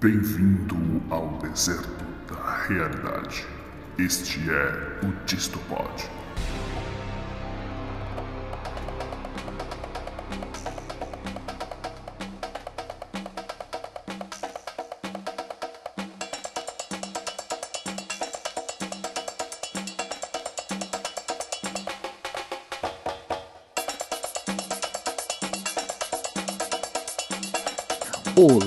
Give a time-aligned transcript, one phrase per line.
[0.00, 0.76] Bem-vindo
[1.10, 3.46] ao deserto da realidade.
[3.98, 6.21] Este é o Distopod.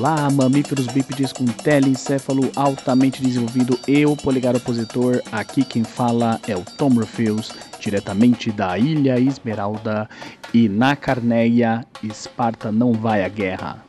[0.06, 3.76] Olá, mamíferos bípedes com telencéfalo altamente desenvolvido.
[3.88, 10.08] Eu, polegar opositor, aqui quem fala é o Tom Refuse, diretamente da Ilha Esmeralda.
[10.54, 13.84] E na Carneia, Esparta não vai à guerra.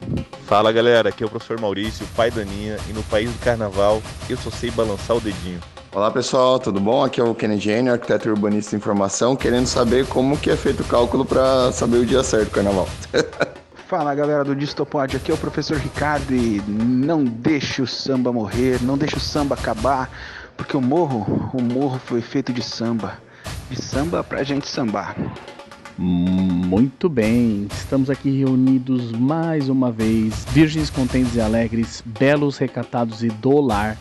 [0.46, 4.02] Fala galera, aqui é o professor Maurício, pai da Aninha, e no país do carnaval
[4.26, 5.60] eu só sei balançar o dedinho.
[5.94, 7.04] Olá pessoal, tudo bom?
[7.04, 10.82] Aqui é o Kennedy Jenner, arquiteto urbanista de informação, querendo saber como que é feito
[10.82, 12.88] o cálculo para saber o dia certo do carnaval.
[13.88, 18.82] Fala galera do Distopod, aqui é o professor Ricardo e não deixe o samba morrer,
[18.82, 20.10] não deixe o samba acabar,
[20.56, 23.16] porque o morro, o morro foi feito de samba,
[23.70, 25.14] de samba pra gente sambar.
[25.96, 33.28] Muito bem, estamos aqui reunidos mais uma vez, virgens contentes e alegres, belos, recatados e
[33.28, 33.96] do lar.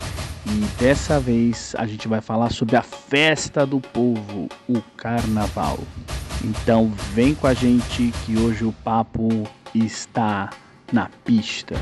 [0.46, 5.78] E dessa vez a gente vai falar sobre a festa do povo, o carnaval.
[6.44, 9.46] Então vem com a gente que hoje o papo
[9.84, 10.50] está
[10.92, 11.74] na pista.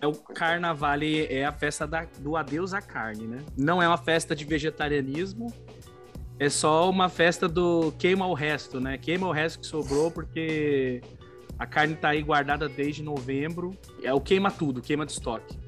[0.00, 3.38] É o carnaval é a festa da, do adeus à carne, né?
[3.56, 5.52] Não é uma festa de vegetarianismo,
[6.38, 8.98] é só uma festa do queima o resto, né?
[8.98, 11.02] Queima o resto que sobrou porque
[11.58, 13.76] a carne tá aí guardada desde novembro.
[14.02, 15.58] É o queima tudo, queima de estoque.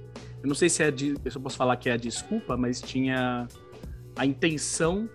[0.42, 3.48] Eu não sei se é de, eu posso falar que é a desculpa, mas tinha
[4.16, 5.08] a intenção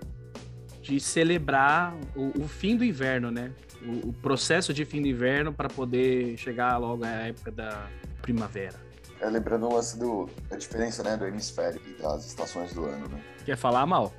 [0.82, 3.52] de celebrar o, o fim do inverno, né?
[3.82, 7.88] O, o, processo de fim do inverno para poder chegar logo à época da
[8.22, 8.76] primavera.
[9.22, 13.08] É lembrando o lance do a diferença, né, do hemisfério e das estações do ano,
[13.08, 13.22] né?
[13.46, 14.14] Quer falar mal?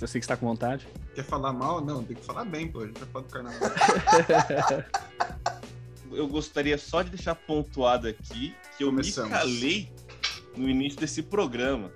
[0.00, 0.86] Eu sei que está com vontade.
[1.14, 1.84] Quer falar mal?
[1.84, 2.80] Não, tem que falar bem, pô.
[2.80, 3.70] A gente vai falar do carnaval.
[6.16, 9.30] eu gostaria só de deixar pontuado aqui que eu Começamos.
[9.30, 9.92] me calei
[10.56, 11.92] no início desse programa.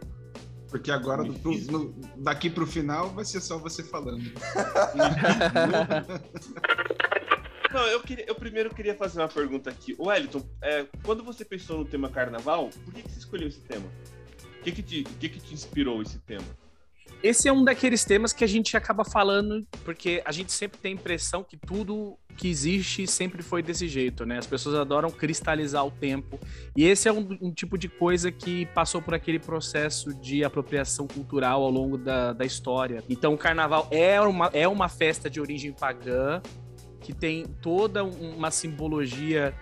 [0.68, 4.22] Porque agora, do, pro, no, daqui pro final, vai ser só você falando.
[7.72, 9.94] Não, eu, queria, eu primeiro queria fazer uma pergunta aqui.
[9.98, 13.60] O Wellington, é, quando você pensou no tema carnaval, por que, que você escolheu esse
[13.60, 13.86] tema?
[14.58, 16.44] O que, que, te, que, que te inspirou esse tema?
[17.22, 20.92] Esse é um daqueles temas que a gente acaba falando, porque a gente sempre tem
[20.92, 24.38] a impressão que tudo que existe sempre foi desse jeito, né?
[24.38, 26.40] As pessoas adoram cristalizar o tempo.
[26.74, 31.06] E esse é um, um tipo de coisa que passou por aquele processo de apropriação
[31.06, 33.04] cultural ao longo da, da história.
[33.06, 36.40] Então, o carnaval é uma, é uma festa de origem pagã,
[37.00, 39.54] que tem toda uma simbologia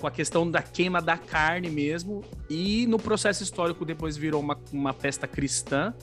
[0.00, 4.58] com a questão da queima da carne mesmo, e no processo histórico depois virou uma,
[4.72, 5.94] uma festa cristã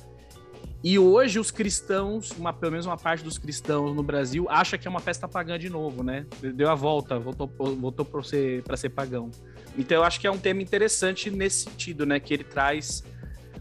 [0.83, 4.85] e hoje os cristãos, uma, pelo menos uma parte dos cristãos no Brasil, acha que
[4.85, 6.25] é uma festa pagã de novo, né?
[6.41, 9.31] Deu a volta, voltou, voltou para ser, ser pagão.
[9.77, 12.19] Então eu acho que é um tema interessante nesse sentido, né?
[12.19, 13.01] Que ele traz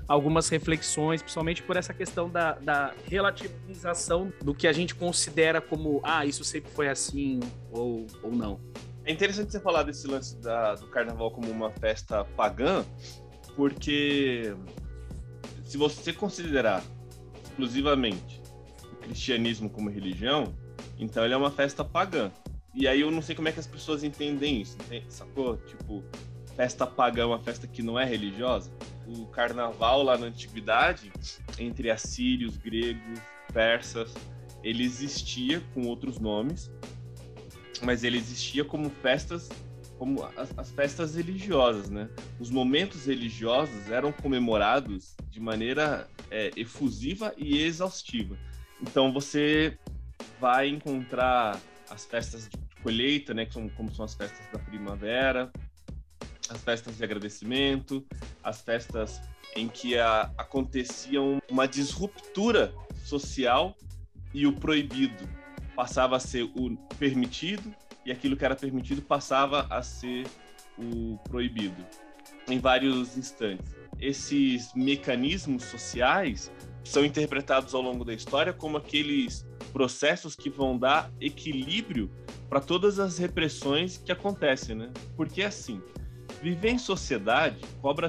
[0.09, 6.01] algumas reflexões, principalmente por essa questão da, da relativização do que a gente considera como,
[6.03, 7.39] ah, isso sempre foi assim
[7.71, 8.61] ou, ou não.
[9.05, 12.85] É interessante você falar desse lance da, do carnaval como uma festa pagã,
[13.55, 14.57] porque
[15.65, 16.83] se você considerar
[17.53, 18.41] exclusivamente
[18.91, 20.53] o cristianismo como religião,
[20.99, 22.33] então ele é uma festa pagã.
[22.75, 25.59] E aí eu não sei como é que as pessoas entendem isso, sacou?
[25.59, 26.03] Tipo,
[26.57, 28.71] festa pagã é uma festa que não é religiosa.
[29.07, 31.13] O carnaval lá na antiguidade,
[31.59, 33.21] entre assírios, gregos,
[33.53, 34.15] persas,
[34.63, 36.71] ele existia com outros nomes,
[37.83, 39.51] mas ele existia como festas
[39.99, 42.09] como as, as, festas religiosas, né?
[42.39, 48.37] Os momentos religiosos eram comemorados de maneira é, efusiva e exaustiva.
[48.81, 49.79] Então você
[50.41, 53.47] vai encontrar as festas de colheita, né?
[53.47, 55.53] Que são como são as festas da primavera,
[56.49, 58.05] as festas de agradecimento,
[58.43, 59.21] as festas
[59.55, 62.75] em que a, acontecia uma disruptura
[63.05, 63.77] social
[64.33, 65.29] e o proibido
[65.75, 67.75] passava a ser o permitido
[68.05, 70.27] e aquilo que era permitido passava a ser
[70.79, 71.85] o proibido
[72.49, 73.75] em vários instantes.
[74.01, 76.51] Esses mecanismos sociais
[76.85, 82.11] são interpretados ao longo da história como aqueles processos que vão dar equilíbrio
[82.49, 84.91] para todas as repressões que acontecem, né?
[85.17, 85.81] Porque assim,
[86.41, 88.09] Viver em sociedade cobra,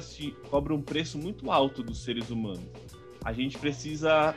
[0.49, 2.65] cobra um preço muito alto dos seres humanos.
[3.23, 4.35] A gente precisa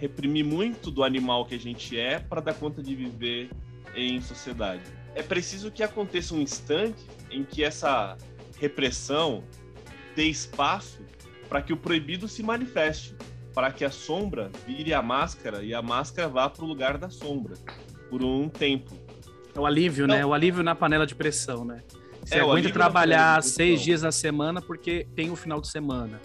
[0.00, 3.50] reprimir muito do animal que a gente é para dar conta de viver
[3.98, 4.82] em sociedade.
[5.14, 8.16] É preciso que aconteça um instante em que essa
[8.60, 9.42] repressão
[10.14, 11.00] dê espaço
[11.48, 13.16] para que o proibido se manifeste,
[13.54, 17.10] para que a sombra vire a máscara e a máscara vá para o lugar da
[17.10, 17.54] sombra
[18.10, 18.92] por um tempo.
[19.54, 20.14] É o alívio, né?
[20.14, 20.20] Não.
[20.20, 20.26] né?
[20.26, 21.82] O alívio na panela de pressão, né?
[22.24, 26.20] Você é, aguenta trabalhar seis dias na semana porque tem o final de semana.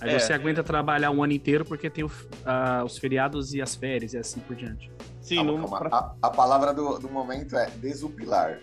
[0.00, 0.18] Aí é.
[0.18, 4.14] você aguenta trabalhar um ano inteiro porque tem o, uh, os feriados e as férias
[4.14, 4.90] e assim por diante.
[5.26, 5.78] Sim, calma, calma.
[5.78, 5.88] Pra...
[5.88, 8.60] A, a, palavra do, do momento é desupilar.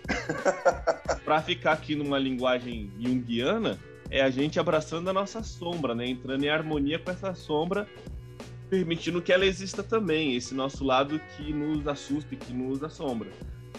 [1.25, 3.77] Para ficar aqui numa linguagem junguiana,
[4.10, 6.07] é a gente abraçando a nossa sombra, né?
[6.07, 7.86] Entrando em harmonia com essa sombra,
[8.69, 13.30] permitindo que ela exista também, esse nosso lado que nos assusta, que nos assombra.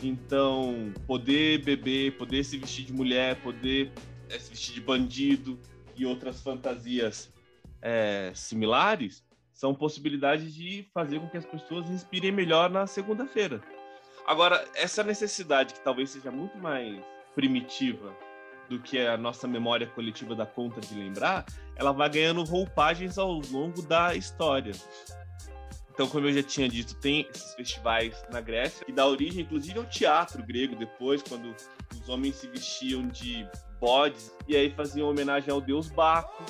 [0.02, 3.92] Então, poder beber, poder se vestir de mulher, poder
[4.28, 5.58] é, se vestir de bandido
[5.96, 7.32] e outras fantasias
[7.80, 13.62] é, similares, são possibilidades de fazer com que as pessoas inspirem melhor na segunda-feira.
[14.26, 17.00] Agora, essa necessidade que talvez seja muito mais
[17.34, 18.14] primitiva
[18.68, 21.44] do que a nossa memória coletiva dá conta de lembrar,
[21.76, 24.72] ela vai ganhando roupagens ao longo da história.
[25.92, 29.78] Então, como eu já tinha dito, tem esses festivais na Grécia, que dá origem, inclusive,
[29.78, 31.54] ao teatro grego depois, quando
[31.92, 33.46] os homens se vestiam de
[33.78, 36.42] bodes e aí faziam homenagem ao deus Baco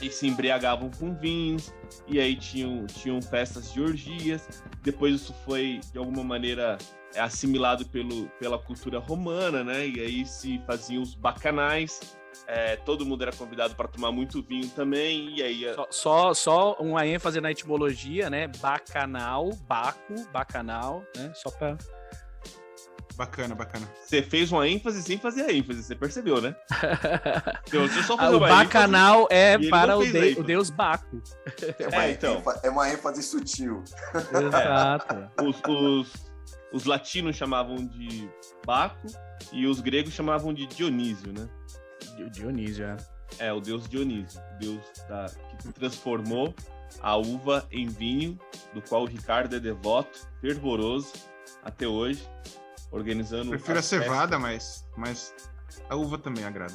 [0.00, 1.72] e se embriagavam com vinhos,
[2.06, 4.62] e aí tinham, tinham festas de orgias.
[4.82, 6.76] Depois isso foi, de alguma maneira,
[7.16, 9.86] assimilado pelo, pela cultura romana, né?
[9.86, 12.16] E aí se faziam os bacanais.
[12.46, 15.74] É, todo mundo era convidado para tomar muito vinho também, e aí...
[15.74, 18.48] Só, só, só uma ênfase na etimologia, né?
[18.60, 21.32] Bacanal, baco, bacanal, né?
[21.34, 21.78] Só para
[23.16, 23.88] Bacana, bacana.
[24.04, 26.54] Você fez uma ênfase sem fazer a ênfase, você percebeu, né?
[27.66, 31.22] Então, só o bacanal é para o, de, o, deus Baco.
[31.78, 32.36] É uma, é, então.
[32.36, 33.82] ênfase, é uma ênfase sutil.
[34.14, 35.30] Exato.
[35.42, 36.12] Os, os,
[36.72, 38.28] os, latinos chamavam de
[38.64, 39.06] Baco
[39.52, 41.48] e os gregos chamavam de Dionísio, né?
[42.30, 42.96] Dionísio, é.
[43.38, 45.26] É, o deus Dionísio, o deus da,
[45.58, 46.54] que transformou
[47.00, 48.38] a uva em vinho,
[48.72, 51.12] do qual o Ricardo é devoto, fervoroso
[51.64, 52.22] até hoje
[52.94, 53.50] organizando.
[53.50, 55.34] Prefiro a cevada, mas, mas
[55.88, 56.74] a uva também agrada.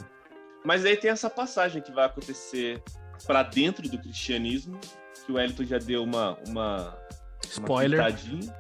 [0.64, 2.84] Mas aí tem essa passagem que vai acontecer
[3.26, 4.78] para dentro do cristianismo,
[5.26, 6.98] que o Elton já deu uma uma
[7.44, 8.10] spoiler, uma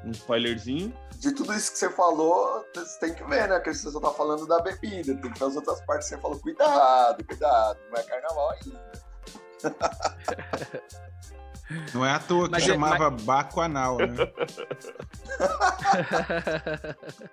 [0.05, 0.93] um spoilerzinho.
[1.17, 3.59] De tudo isso que você falou, você tem que ver, né?
[3.59, 6.21] Que você só tá falando da bebida, tem que ver as outras partes que você
[6.21, 8.89] falou, cuidado, cuidado, não é carnaval ainda.
[11.93, 13.23] Não é à toa que mas é- chamava mas...
[13.23, 14.15] Baco Anal, né?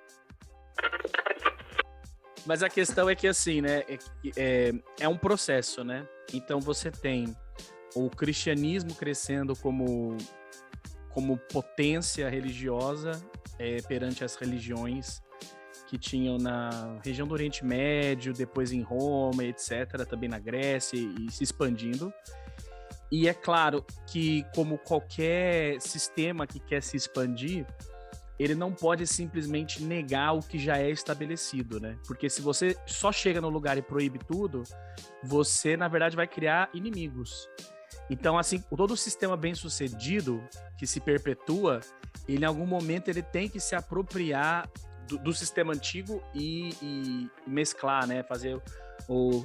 [2.47, 3.83] Mas a questão é que, assim, né?
[3.89, 3.99] É,
[4.37, 6.07] é, é, um processo, né?
[6.33, 7.37] Então você tem
[7.95, 10.17] o cristianismo crescendo como,
[11.11, 13.21] como potência religiosa
[13.59, 15.21] é, perante as religiões
[15.89, 21.31] que tinham na região do Oriente Médio, depois em Roma, etc., também na Grécia e
[21.31, 22.13] se expandindo.
[23.11, 27.67] E é claro que, como qualquer sistema que quer se expandir,
[28.39, 31.97] ele não pode simplesmente negar o que já é estabelecido, né?
[32.07, 34.63] Porque se você só chega no lugar e proíbe tudo,
[35.23, 37.49] você, na verdade, vai criar inimigos.
[38.11, 40.43] Então, assim, todo sistema bem sucedido
[40.77, 41.81] que se perpetua,
[42.29, 44.69] ele em algum momento ele tem que se apropriar
[45.09, 48.23] do, do sistema antigo e, e, mesclar, né?
[48.23, 48.61] Fazer
[49.09, 49.45] o,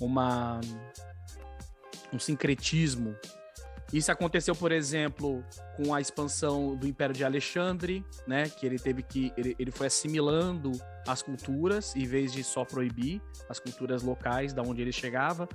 [0.00, 0.60] uma,
[2.12, 3.16] um sincretismo
[3.92, 5.44] isso aconteceu, por exemplo,
[5.76, 8.48] com a expansão do Império de Alexandre, né?
[8.48, 9.32] Que ele teve que.
[9.36, 10.72] Ele, ele foi assimilando
[11.06, 15.48] as culturas, em vez de só proibir as culturas locais da onde ele chegava.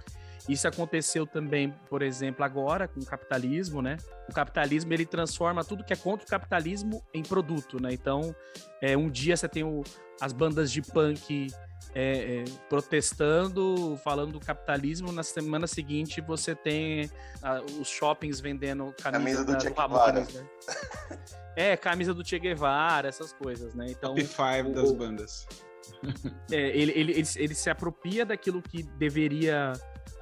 [0.52, 3.96] Isso aconteceu também, por exemplo, agora com o capitalismo, né?
[4.30, 7.94] O capitalismo ele transforma tudo que é contra o capitalismo em produto, né?
[7.94, 8.36] Então,
[8.82, 9.82] é, um dia você tem o,
[10.20, 11.48] as bandas de punk
[11.96, 15.14] é, é, protestando, falando do capitalismo.
[15.14, 17.10] Na semana seguinte, você tem
[17.42, 20.28] ah, os shoppings vendendo camisa, camisa do Che Guevara.
[21.56, 23.88] É, camisa do Che Guevara, essas coisas, né?
[23.90, 25.48] Então, Top 5 das bandas.
[26.52, 29.74] É, ele, ele, ele, ele, se apropria daquilo que deveria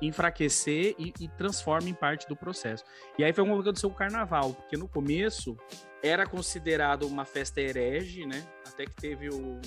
[0.01, 2.84] enfraquecer e, e, transforma em parte do processo.
[3.18, 5.58] E aí foi uma aconteceu com o carnaval, porque no começo
[6.01, 8.46] era considerado uma festa herege, né?
[8.65, 9.60] Até que teve o,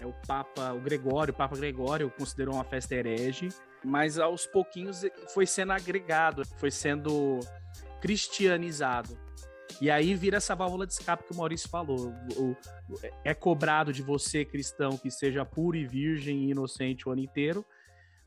[0.00, 3.48] é o Papa, o Gregório, o Papa Gregório considerou uma festa herege,
[3.84, 5.02] mas aos pouquinhos
[5.32, 7.40] foi sendo agregado, foi sendo
[8.00, 9.16] cristianizado.
[9.80, 12.12] E aí vira essa válvula de escape que o Maurício falou.
[12.36, 12.56] O, o,
[13.24, 17.64] é cobrado de você, cristão, que seja puro e virgem e inocente o ano inteiro.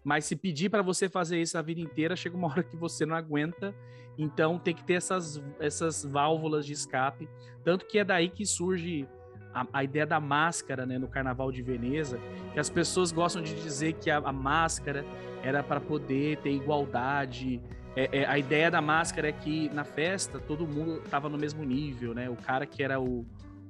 [0.05, 3.05] Mas se pedir para você fazer isso a vida inteira, chega uma hora que você
[3.05, 3.73] não aguenta.
[4.17, 7.27] Então tem que ter essas, essas válvulas de escape.
[7.63, 9.07] Tanto que é daí que surge
[9.51, 12.19] a, a ideia da máscara né, no Carnaval de Veneza,
[12.53, 15.03] que as pessoas gostam de dizer que a, a máscara
[15.41, 17.59] era para poder ter igualdade.
[17.95, 21.63] É, é, a ideia da máscara é que na festa todo mundo estava no mesmo
[21.63, 22.29] nível, né?
[22.29, 23.25] O cara que era o,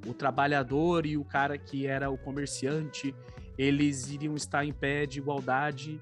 [0.05, 3.15] o trabalhador e o cara que era o comerciante,
[3.57, 6.01] eles iriam estar em pé de igualdade.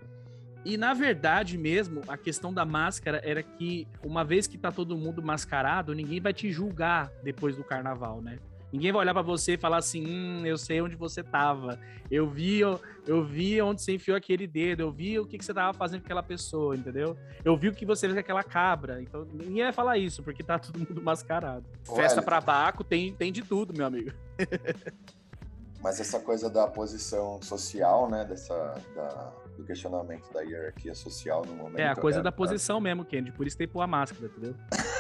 [0.66, 4.98] E na verdade mesmo, a questão da máscara era que uma vez que tá todo
[4.98, 8.40] mundo mascarado, ninguém vai te julgar depois do carnaval, né?
[8.74, 11.80] Ninguém vai olhar para você e falar assim: hum, eu sei onde você tava.
[12.10, 14.82] Eu vi, eu, eu vi onde você enfiou aquele dedo.
[14.82, 17.16] Eu vi o que, que você tava fazendo com aquela pessoa, entendeu?
[17.46, 19.00] Eu vi o que você fez com aquela cabra.
[19.00, 21.64] Então ninguém vai falar isso, porque tá todo mundo mascarado.
[21.96, 24.12] Festa pra Baco tem, tem de tudo, meu amigo.
[25.80, 28.26] Mas essa coisa da posição social, né?
[28.26, 31.80] Dessa, da, do questionamento da hierarquia social no momento.
[31.80, 32.82] É, a coisa é, da posição é...
[32.82, 33.32] mesmo, Kendi.
[33.32, 34.56] Por isso tem que pôr a máscara, entendeu?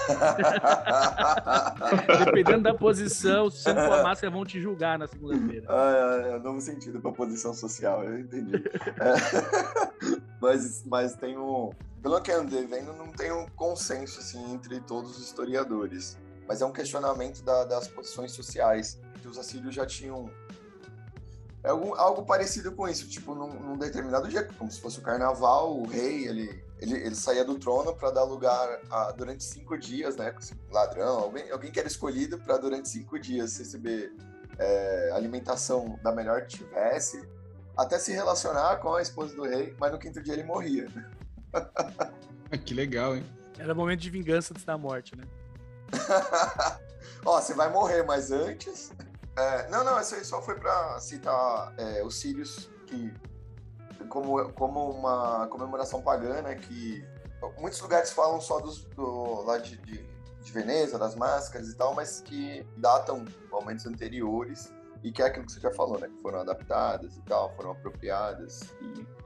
[2.25, 5.65] Dependendo da posição, se você não pôr a máscara, vão te julgar na segunda-feira.
[5.69, 8.55] Ah, é, é, novo sentido pra posição social, eu entendi.
[8.55, 10.21] É.
[10.41, 11.69] mas, mas tem um.
[12.01, 16.17] Pelo que eu andei vendo, não tem um consenso assim, entre todos os historiadores.
[16.47, 20.29] Mas é um questionamento da, das posições sociais que os assírios já tinham
[21.63, 25.01] é algo, algo parecido com isso, tipo, num, num, determinado dia, como se fosse o
[25.01, 29.77] carnaval, o rei, ele, ele, ele saía do trono para dar lugar a, durante cinco
[29.77, 30.35] dias, né?
[30.69, 34.13] Ladrão, alguém, alguém que era escolhido para durante cinco dias receber
[34.59, 37.25] é, alimentação da melhor que tivesse,
[37.77, 40.87] até se relacionar com a esposa do rei, mas no quinto dia ele morria.
[42.65, 43.25] que legal, hein?
[43.57, 45.23] Era momento de vingança antes da morte, né?
[47.25, 48.91] Ó, você vai morrer, mas antes
[49.35, 53.11] é, não, não, isso aí só foi para citar é, os Sírios, que
[54.09, 57.03] como, como uma comemoração pagã, né, que
[57.59, 60.05] muitos lugares falam só dos, do, lá de, de,
[60.41, 64.71] de, Veneza, das máscaras e tal, mas que datam momentos anteriores
[65.03, 67.71] e que é aquilo que você já falou, né, que foram adaptadas e tal, foram
[67.71, 69.23] apropriadas e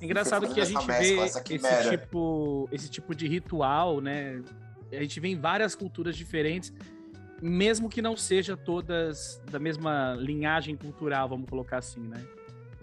[0.00, 4.42] Engraçado que a gente mescla, vê esse tipo, esse tipo de ritual, né?
[4.92, 6.72] A gente vê em várias culturas diferentes
[7.40, 12.22] mesmo que não seja todas da mesma linhagem cultural, vamos colocar assim, né?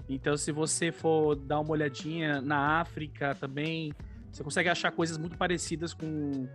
[0.10, 3.94] Então, se você for dar uma olhadinha na África também,
[4.32, 6.48] você consegue achar coisas muito parecidas com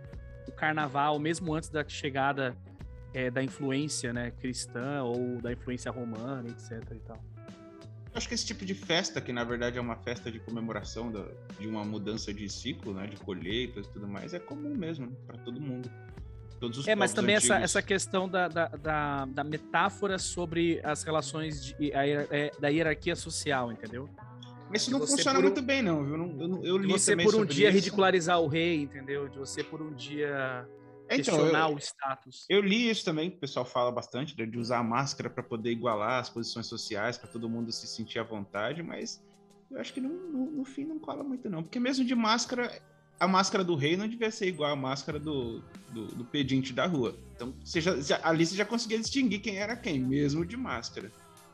[0.47, 2.57] o carnaval, mesmo antes da chegada
[3.13, 6.81] é, da influência né, cristã ou da influência romana, etc.
[6.91, 7.23] E tal.
[8.13, 11.25] Acho que esse tipo de festa, que na verdade é uma festa de comemoração da,
[11.59, 15.13] de uma mudança de ciclo, né, de colheitas e tudo mais, é comum mesmo né,
[15.25, 15.89] para todo mundo.
[16.63, 21.03] Todos os é, mas também essa, essa questão da, da, da, da, metáfora sobre as
[21.03, 24.09] relações de, a, é, da hierarquia social, entendeu?
[24.69, 26.15] Mas isso não funciona muito bem, não, viu?
[26.39, 27.75] Eu, eu li você por um dia isso.
[27.75, 29.27] ridicularizar o rei, entendeu?
[29.27, 30.65] De você por um dia
[31.09, 32.45] então, questionar eu, o status.
[32.49, 35.69] Eu li isso também, que o pessoal fala bastante, de usar a máscara para poder
[35.69, 39.21] igualar as posições sociais, para todo mundo se sentir à vontade, mas
[39.69, 41.61] eu acho que no, no, no, fim não cola muito, não.
[41.61, 42.71] Porque mesmo de máscara,
[43.19, 46.85] a máscara do rei não devia ser igual à máscara do, do, do pedinte da
[46.85, 47.15] rua.
[47.35, 51.11] Então, você já, já, ali você já conseguia distinguir quem era quem, mesmo de máscara.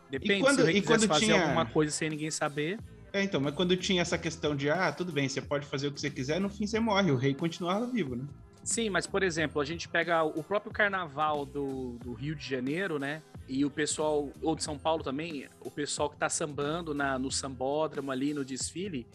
[0.10, 1.42] Depende, e quando, se o e quando fazer tinha...
[1.42, 2.80] alguma coisa sem ninguém saber...
[3.12, 5.92] É, então, mas quando tinha essa questão de, ah, tudo bem, você pode fazer o
[5.92, 8.24] que você quiser, no fim você morre, o rei continuava vivo, né?
[8.64, 13.00] Sim, mas, por exemplo, a gente pega o próprio carnaval do, do Rio de Janeiro,
[13.00, 13.24] né?
[13.48, 17.32] E o pessoal, ou de São Paulo também, o pessoal que tá sambando na, no
[17.32, 19.08] sambódromo ali, no desfile,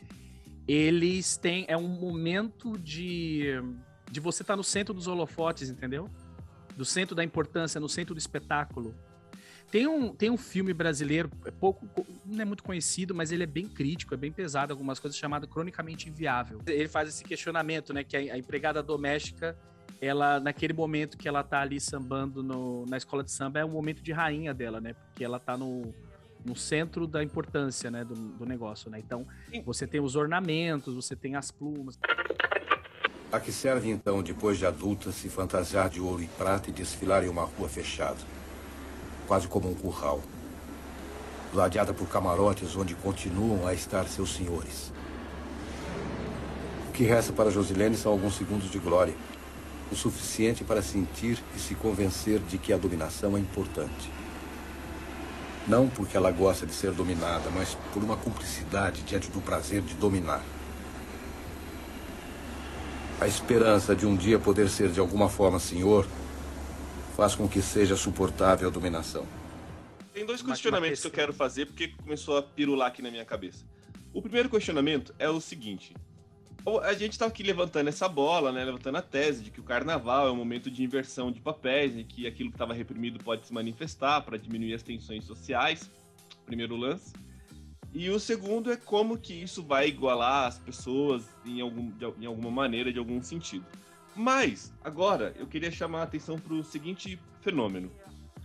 [0.66, 1.64] eles têm.
[1.68, 3.52] É um momento de,
[4.11, 6.09] de você estar tá no centro dos holofotes, entendeu?
[6.76, 8.94] Do centro da importância, no centro do espetáculo.
[9.71, 11.88] Tem um, tem um filme brasileiro, é pouco,
[12.25, 15.49] não é muito conhecido, mas ele é bem crítico, é bem pesado, algumas coisas, chamado
[15.49, 16.61] Cronicamente Inviável.
[16.66, 18.04] Ele faz esse questionamento, né?
[18.04, 19.59] Que a, a empregada doméstica,
[20.00, 23.71] ela, naquele momento que ela tá ali sambando no, na escola de samba, é um
[23.71, 24.94] momento de rainha dela, né?
[24.94, 25.92] Porque ela tá no,
[26.44, 28.90] no centro da importância né, do, do negócio.
[28.90, 28.98] Né?
[28.98, 29.26] Então,
[29.64, 31.98] você tem os ornamentos, você tem as plumas.
[33.32, 37.24] A que serve então, depois de adulta, se fantasiar de ouro e prata e desfilar
[37.24, 38.18] em uma rua fechada?
[39.26, 40.22] Quase como um curral.
[41.52, 44.92] Ladeada por camarotes onde continuam a estar seus senhores.
[46.88, 49.14] O que resta para Josilene são alguns segundos de glória.
[49.90, 54.13] O suficiente para sentir e se convencer de que a dominação é importante.
[55.66, 59.94] Não porque ela gosta de ser dominada, mas por uma cumplicidade diante do prazer de
[59.94, 60.42] dominar.
[63.21, 66.06] A esperança de um dia poder ser de alguma forma senhor
[67.16, 69.26] faz com que seja suportável a dominação.
[70.12, 73.64] Tem dois questionamentos que eu quero fazer porque começou a pirular aqui na minha cabeça.
[74.12, 75.94] O primeiro questionamento é o seguinte:
[76.83, 78.64] a gente tá aqui levantando essa bola, né?
[78.64, 82.04] Levantando a tese de que o carnaval é um momento de inversão de papéis e
[82.04, 85.90] que aquilo que estava reprimido pode se manifestar para diminuir as tensões sociais.
[86.47, 87.12] Primeiro lance.
[87.92, 92.26] E o segundo é como que isso vai igualar as pessoas em, algum, de, em
[92.26, 93.64] alguma maneira, de algum sentido.
[94.16, 97.92] Mas, agora, eu queria chamar a atenção para o seguinte fenômeno.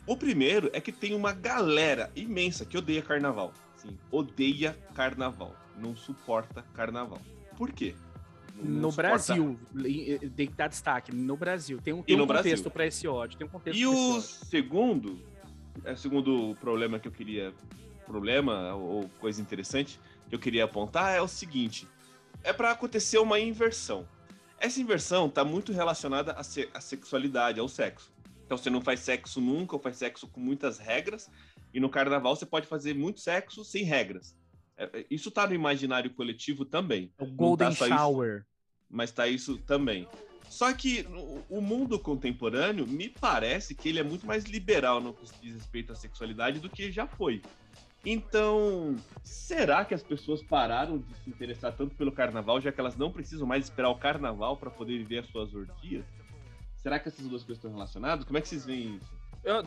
[0.06, 3.54] O primeiro é que tem uma galera imensa que odeia carnaval.
[3.76, 5.56] Sim, odeia carnaval.
[5.78, 7.22] Não suporta carnaval.
[7.56, 7.96] Por quê?
[8.62, 9.60] No Brasil,
[10.36, 11.80] tem que dar destaque, no Brasil.
[11.82, 13.38] Tem um, tem um contexto para esse ódio.
[13.38, 15.20] Tem um contexto e o segundo,
[15.84, 17.54] é o segundo problema que eu queria.
[18.06, 21.88] Problema ou coisa interessante que eu queria apontar é o seguinte:
[22.44, 24.08] é para acontecer uma inversão.
[24.60, 28.12] Essa inversão está muito relacionada à, se à sexualidade, ao sexo.
[28.46, 31.30] Então você não faz sexo nunca, ou faz sexo com muitas regras,
[31.72, 34.36] e no carnaval você pode fazer muito sexo sem regras.
[34.80, 37.12] É, é, isso tá no imaginário coletivo também.
[37.18, 38.38] É o Golden tá Shower.
[38.38, 38.46] Isso,
[38.90, 40.08] mas tá isso também.
[40.50, 41.06] Só que
[41.48, 45.92] o mundo contemporâneo me parece que ele é muito mais liberal no que diz respeito
[45.92, 47.44] à sexualidade do que já foi.
[48.04, 52.96] Então, será que as pessoas pararam de se interessar tanto pelo carnaval, já que elas
[52.96, 56.06] não precisam mais esperar o carnaval para poder viver as suas orgias?
[56.78, 58.26] Será que essas duas coisas estão relacionadas?
[58.26, 59.19] Como é que vocês veem isso?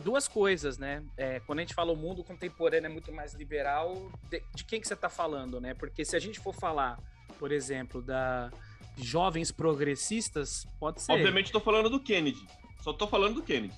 [0.03, 1.03] Duas coisas, né?
[1.17, 4.79] É, quando a gente fala o mundo contemporâneo é muito mais liberal, de, de quem
[4.79, 5.73] que você está falando, né?
[5.73, 6.97] Porque se a gente for falar,
[7.39, 8.51] por exemplo, da
[8.97, 11.11] jovens progressistas, pode ser.
[11.11, 12.45] Obviamente estou falando do Kennedy.
[12.81, 13.75] Só estou falando do Kennedy.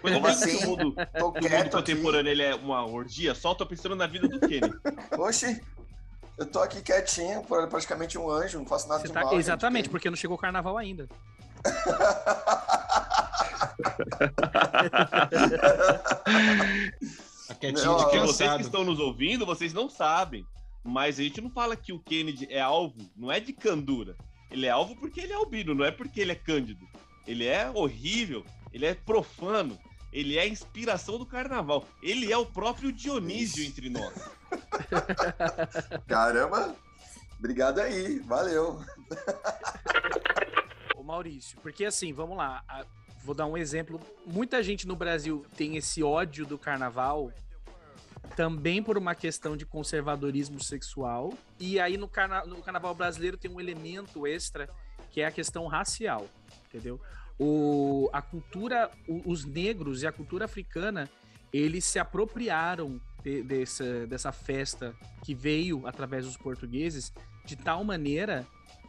[0.00, 0.58] Quando Como assim?
[0.58, 4.28] que o mundo, o mundo contemporâneo ele é uma orgia, só tô pensando na vida
[4.28, 4.78] do Kennedy.
[5.18, 5.60] Oxi,
[6.38, 9.38] eu tô aqui quietinho, praticamente um anjo, não faço nada Você de tá, mal.
[9.38, 11.08] Exatamente, porque não chegou o carnaval ainda.
[17.48, 20.46] A quietinha de vocês que estão nos ouvindo, vocês não sabem.
[20.82, 24.16] Mas a gente não fala que o Kennedy é alvo, não é de candura.
[24.50, 26.86] Ele é alvo porque ele é albino, não é porque ele é cândido.
[27.26, 29.78] Ele é horrível, ele é profano,
[30.12, 31.86] ele é a inspiração do carnaval.
[32.02, 34.12] Ele é o próprio Dionísio entre nós.
[36.06, 36.76] Caramba!
[37.38, 38.80] Obrigado aí, valeu.
[40.96, 42.62] Ô Maurício, porque assim, vamos lá.
[43.24, 43.98] Vou dar um exemplo.
[44.26, 47.32] Muita gente no Brasil tem esse ódio do carnaval
[48.36, 51.32] também por uma questão de conservadorismo sexual.
[51.58, 54.68] E aí no, carna no carnaval brasileiro tem um elemento extra
[55.10, 56.28] que é a questão racial,
[56.68, 57.00] entendeu?
[57.38, 61.08] O, a cultura, o, os negros e a cultura africana,
[61.52, 67.12] eles se apropriaram de, dessa, dessa festa que veio através dos portugueses
[67.46, 68.46] de tal maneira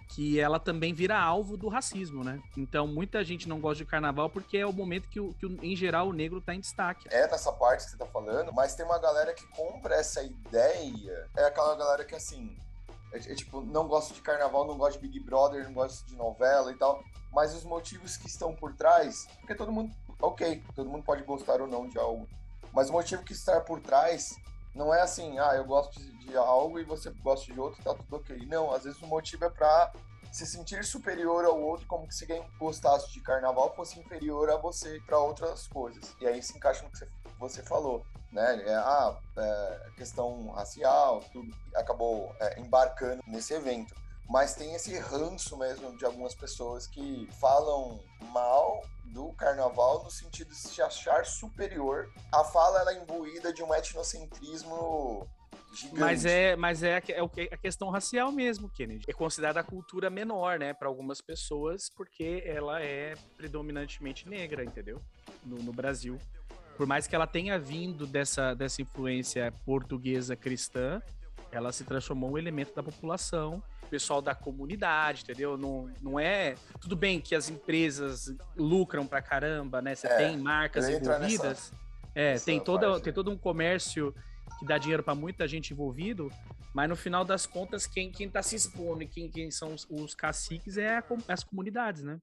[0.07, 2.41] que ela também vira alvo do racismo, né?
[2.55, 6.09] Então muita gente não gosta de carnaval porque é o momento que, que em geral,
[6.09, 7.07] o negro tá em destaque.
[7.11, 11.29] É nessa parte que você tá falando, mas tem uma galera que compra essa ideia.
[11.35, 12.55] É aquela galera que, assim,
[13.11, 16.15] é, é, tipo, não gosta de carnaval, não gosta de Big Brother, não gosta de
[16.15, 17.03] novela e tal.
[17.31, 21.61] Mas os motivos que estão por trás, porque todo mundo, ok, todo mundo pode gostar
[21.61, 22.27] ou não de algo.
[22.73, 24.35] Mas o motivo que está por trás
[24.75, 28.17] não é assim, ah, eu gosto de algo e você gosta de outro, tá tudo
[28.17, 28.45] ok.
[28.45, 29.91] Não, às vezes o motivo é pra
[30.31, 34.99] se sentir superior ao outro, como se quem gostasse de carnaval fosse inferior a você
[35.05, 36.13] para outras coisas.
[36.19, 37.07] E aí se encaixa no que
[37.39, 38.61] você falou, né?
[38.65, 43.95] É, ah, é, questão racial, tudo acabou é, embarcando nesse evento.
[44.29, 47.99] Mas tem esse ranço mesmo de algumas pessoas que falam
[48.31, 52.11] mal do carnaval no sentido de se achar superior.
[52.33, 55.27] A fala ela é imbuída de um etnocentrismo
[55.75, 55.99] Gigante.
[55.99, 59.03] Mas é, mas é, é a questão racial mesmo, Kennedy.
[59.07, 65.01] É considerada a cultura menor, né, para algumas pessoas, porque ela é predominantemente negra, entendeu?
[65.43, 66.17] No, no, Brasil.
[66.77, 71.01] Por mais que ela tenha vindo dessa, dessa influência portuguesa cristã,
[71.51, 73.61] ela se transformou um elemento da população
[73.95, 75.57] pessoal da comunidade, entendeu?
[75.57, 76.55] Não, não é.
[76.81, 79.95] Tudo bem que as empresas lucram pra caramba, né?
[79.95, 81.71] Você é, tem marcas envolvidas.
[81.71, 81.75] Nessa,
[82.13, 84.13] é, nessa tem, toda, tem todo um comércio
[84.59, 86.29] que dá dinheiro para muita gente envolvido,
[86.73, 89.87] mas no final das contas, quem, quem tá se expondo e quem, quem são os,
[89.89, 92.19] os caciques é a, as comunidades, né?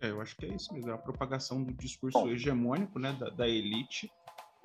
[0.00, 2.28] É, eu acho que é isso mesmo, é a propagação do discurso Bom.
[2.28, 4.08] hegemônico, né, da, da elite,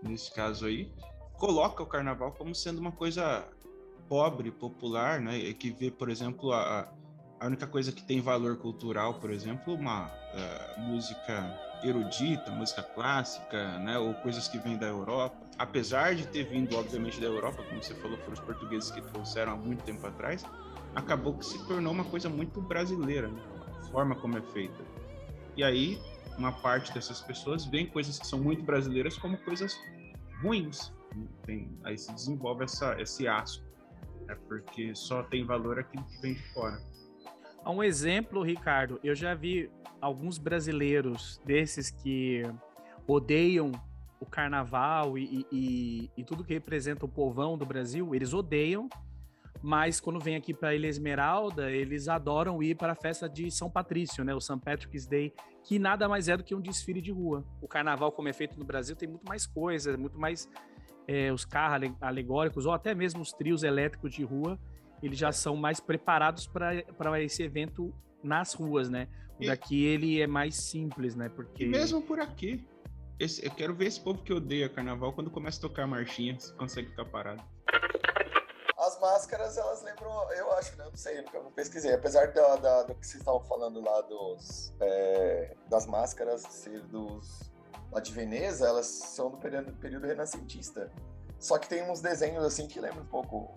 [0.04, 0.92] nesse caso aí,
[1.34, 3.48] coloca o carnaval como sendo uma coisa
[4.12, 5.40] pobre, popular, né?
[5.54, 6.86] Que vê, por exemplo, a,
[7.40, 11.50] a única coisa que tem valor cultural, por exemplo, uma uh, música
[11.82, 13.98] erudita, música clássica, né?
[13.98, 15.38] Ou coisas que vêm da Europa.
[15.58, 19.54] Apesar de ter vindo, obviamente, da Europa, como você falou, foram os portugueses que trouxeram
[19.54, 20.46] há muito tempo atrás,
[20.94, 23.42] acabou que se tornou uma coisa muito brasileira, né?
[23.80, 24.84] a forma como é feita.
[25.56, 25.98] E aí
[26.38, 29.80] uma parte dessas pessoas veem coisas que são muito brasileiras como coisas
[30.44, 30.92] ruins.
[31.46, 33.64] Tem, aí se desenvolve essa, esse aço,
[34.32, 34.38] né?
[34.48, 36.80] porque só tem valor aquilo que vem de fora.
[37.66, 42.44] Um exemplo, Ricardo, eu já vi alguns brasileiros desses que
[43.06, 43.72] odeiam
[44.20, 48.88] o carnaval e, e, e, tudo que representa o povão do Brasil, eles odeiam,
[49.62, 53.70] mas quando vem aqui para Ilha Esmeralda, eles adoram ir para a festa de São
[53.70, 54.60] Patrício, né, o St.
[54.60, 57.44] Patrick's Day, que nada mais é do que um desfile de rua.
[57.62, 60.50] O carnaval, como é feito no Brasil, tem muito mais coisas, muito mais
[61.08, 64.60] é, os carros alegóricos ou até mesmo os trios elétricos de rua
[65.02, 69.08] eles já são mais preparados para esse evento nas ruas, né?
[69.40, 69.48] O e...
[69.48, 71.30] daqui ele é mais simples, né?
[71.30, 72.68] Porque e mesmo por aqui,
[73.20, 76.54] esse, eu quero ver esse povo que odeia carnaval quando começa a tocar marchinha, você
[76.54, 77.44] consegue ficar parado.
[78.78, 80.86] As máscaras, elas lembram, eu acho, né?
[80.86, 81.94] Não sei, porque eu não pesquisei.
[81.94, 87.51] Apesar da, da, do que vocês estavam falando lá dos, é, das máscaras ser dos
[87.92, 90.92] lá de Veneza, elas são do período, período renascentista.
[91.40, 93.54] Só que tem uns desenhos assim que lembram um pouco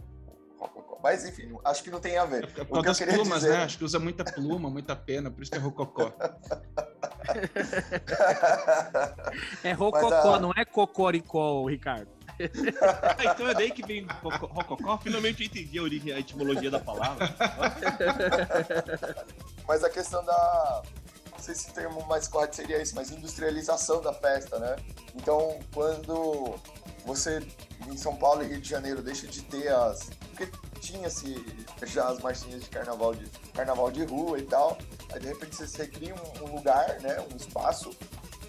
[0.59, 0.99] rococó.
[1.03, 2.45] Mas enfim, acho que não tem a ver.
[2.57, 3.53] É, é por causa das plumas, dizer...
[3.53, 3.65] né?
[3.65, 6.13] Acho que usa muita pluma, muita pena, por isso que é rococó.
[9.63, 10.41] é rococó, a...
[10.41, 12.09] não é cocoricó, Ricardo.
[12.41, 14.99] ah, então é daí que vem rococó?
[14.99, 17.33] Finalmente eu entendi a origem, a etimologia da palavra.
[19.69, 20.83] mas a questão da.
[21.35, 24.77] Não sei se o termo mais correto seria isso, mas industrialização da festa, né?
[25.15, 26.59] Então, quando
[27.05, 27.47] você
[27.87, 30.11] em São Paulo e Rio de Janeiro deixa de ter as.
[30.31, 31.45] Porque tinha-se
[31.83, 34.79] já as marchinhas de carnaval de, carnaval de rua e tal.
[35.13, 37.91] Aí de repente você cria um, lugar, né, um espaço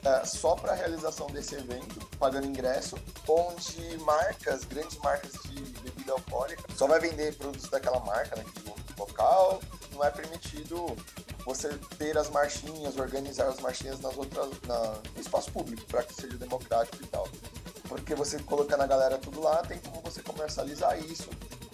[0.03, 6.13] é, só para a realização desse evento, pagando ingresso, onde marcas, grandes marcas de bebida
[6.13, 9.59] alcoólica, só vai vender produtos daquela marca naquele local.
[9.95, 10.85] Não é permitido
[11.45, 16.13] você ter as marchinhas, organizar as marchinhas nas outras, na, no espaço público, para que
[16.13, 17.27] seja democrático e tal
[17.87, 21.29] porque você colocando a galera tudo lá, tem como você comercializar isso.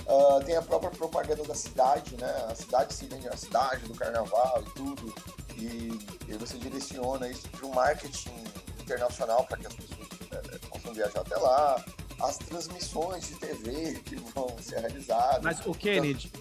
[0.06, 2.30] Uh, tem a própria propaganda da cidade, né?
[2.50, 5.16] A cidade se vende a cidade, do carnaval e tudo.
[5.56, 8.44] E, e você direciona isso para o marketing
[8.82, 11.84] internacional para que as pessoas é, possam viajar até lá.
[12.22, 15.44] As transmissões de TV que vão ser realizadas.
[15.44, 16.41] Mas o Kennedy, então...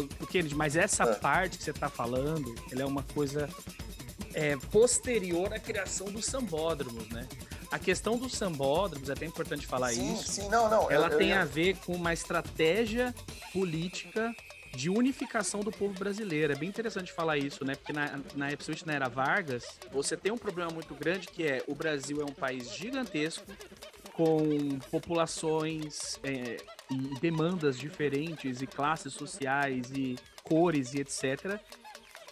[0.00, 1.14] o, Kennedy, mas essa é.
[1.14, 3.48] parte que você está falando, ela é uma coisa
[4.32, 7.26] é, posterior à criação dos sambódromos, né?
[7.70, 10.32] A questão dos sambódromos, é até importante falar sim, isso.
[10.32, 10.90] Sim, não, não.
[10.90, 11.40] Ela eu, tem eu...
[11.40, 13.14] a ver com uma estratégia
[13.52, 14.34] política
[14.76, 16.52] de unificação do povo brasileiro.
[16.52, 17.74] É bem interessante falar isso, né?
[17.74, 18.48] Porque na, na,
[18.86, 22.34] na era Vargas, você tem um problema muito grande que é o Brasil é um
[22.34, 23.44] país gigantesco
[24.12, 26.56] com populações é,
[26.90, 31.60] e demandas diferentes e classes sociais e cores e etc.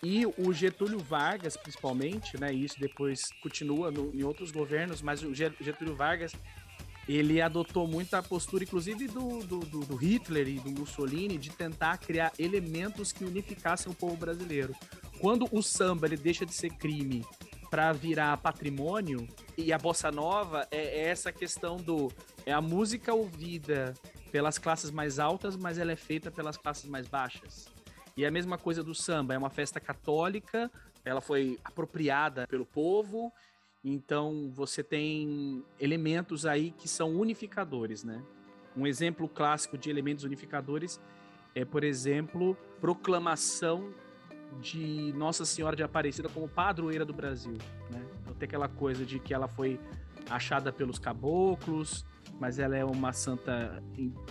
[0.03, 2.53] E o Getúlio Vargas, principalmente, né?
[2.53, 6.33] E isso depois continua no, em outros governos, mas o Getúlio Vargas
[7.09, 11.99] ele adotou muito a postura, inclusive, do, do, do, Hitler e do Mussolini, de tentar
[11.99, 14.75] criar elementos que unificassem o povo brasileiro.
[15.19, 17.25] Quando o samba ele deixa de ser crime
[17.71, 22.11] para virar patrimônio, e a bossa nova é, é, essa questão do.
[22.45, 23.95] É a música ouvida
[24.33, 27.69] pelas classes mais altas, mas ela é feita pelas classes mais baixas.
[28.17, 30.71] E é a mesma coisa do samba, é uma festa católica,
[31.05, 33.31] ela foi apropriada pelo povo,
[33.85, 38.23] então você tem elementos aí que são unificadores, né?
[38.75, 40.99] Um exemplo clássico de elementos unificadores
[41.55, 43.93] é, por exemplo, proclamação
[44.61, 47.59] de Nossa Senhora de Aparecida como padroeira do Brasil,
[47.91, 48.03] né?
[48.23, 49.79] Então tem aquela coisa de que ela foi
[50.31, 52.07] achada pelos caboclos,
[52.43, 53.81] mas ela é uma santa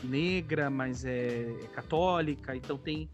[0.04, 3.10] negra, mas é, é católica, então tem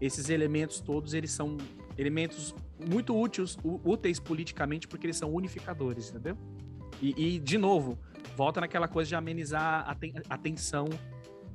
[0.00, 1.58] esses elementos todos, eles são
[1.98, 2.54] elementos
[2.88, 6.38] muito úteis, úteis politicamente porque eles são unificadores, entendeu?
[7.02, 7.98] E, e de novo,
[8.34, 10.88] volta naquela coisa de amenizar a, ten a tensão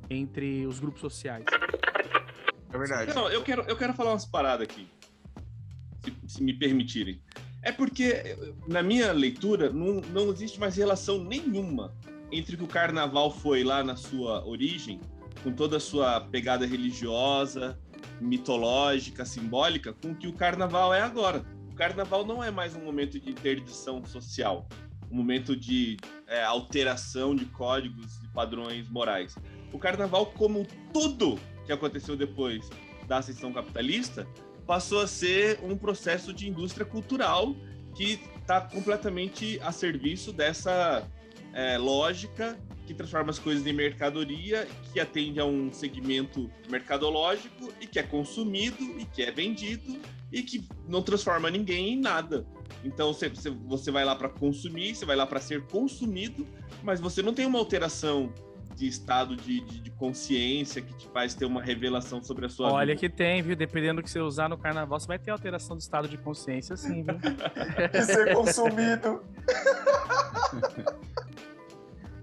[0.07, 1.43] entre os grupos sociais.
[2.71, 3.15] É verdade.
[3.15, 4.87] Não, eu quero, eu quero falar umas paradas aqui,
[6.03, 7.19] se, se me permitirem.
[7.63, 11.91] É porque, na minha leitura, não, não existe mais relação nenhuma
[12.31, 14.99] entre o que o carnaval foi lá na sua origem,
[15.43, 17.79] com toda a sua pegada religiosa,
[18.19, 21.45] mitológica, simbólica, com o que o carnaval é agora.
[21.71, 24.67] O carnaval não é mais um momento de interdição social,
[25.11, 29.35] um momento de é, alteração de códigos e padrões morais.
[29.71, 32.69] O carnaval, como tudo que aconteceu depois
[33.07, 34.27] da ascensão capitalista,
[34.65, 37.55] passou a ser um processo de indústria cultural
[37.95, 41.07] que está completamente a serviço dessa
[41.55, 47.87] é, lógica que transforma as coisas em mercadoria, que atende a um segmento mercadológico e
[47.87, 49.99] que é consumido e que é vendido.
[50.31, 52.45] e que não transforma ninguém em nada.
[52.83, 53.31] Então você,
[53.65, 56.45] você vai lá para consumir, você vai lá para ser consumido,
[56.83, 58.33] mas você não tem uma alteração
[58.75, 62.73] de estado de, de, de, consciência que te faz ter uma revelação sobre a sua
[62.73, 62.99] Olha vida.
[62.99, 63.55] que tem, viu?
[63.55, 66.75] Dependendo do que você usar no carnaval, você vai ter alteração de estado de consciência,
[66.75, 67.15] sim, viu?
[67.89, 69.23] de ser consumido.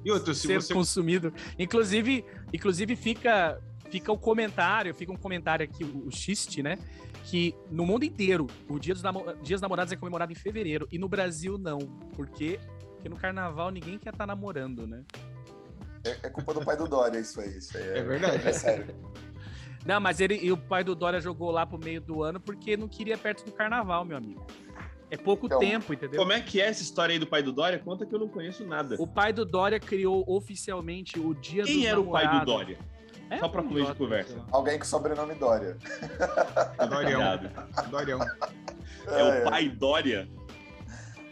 [0.05, 0.75] e outro, se ser você...
[0.75, 1.33] consumido.
[1.59, 3.61] Inclusive, inclusive fica,
[3.91, 6.79] fica o comentário, fica um comentário aqui, o, o xiste, né?
[7.25, 10.89] Que no mundo inteiro, o Dia dos, Namo Dia dos Namorados é comemorado em fevereiro
[10.91, 11.79] e no Brasil não.
[12.17, 12.59] Por quê?
[12.95, 15.03] Porque no carnaval ninguém quer estar tá namorando, né?
[16.05, 17.57] É, é, culpa do pai do Dória isso aí.
[17.57, 18.43] Isso aí é, é verdade.
[18.47, 18.95] É sério.
[19.85, 22.77] Não, mas ele e o pai do Dória jogou lá pro meio do ano porque
[22.77, 24.47] não queria perto do carnaval, meu amigo.
[25.13, 26.19] É pouco então, tempo, entendeu?
[26.19, 27.79] Como é que é essa história aí do pai do Dória?
[27.79, 28.97] Conta que eu não conheço nada.
[28.99, 32.29] O pai do Dória criou oficialmente o Dia Quem dos era namorados.
[32.29, 32.79] o pai do Dória?
[33.29, 34.43] É Só pra fluir de conversa.
[34.51, 35.77] Alguém com sobrenome Dória.
[36.89, 37.21] Dorião.
[37.91, 38.21] Dorião.
[39.07, 40.27] É o pai Dória?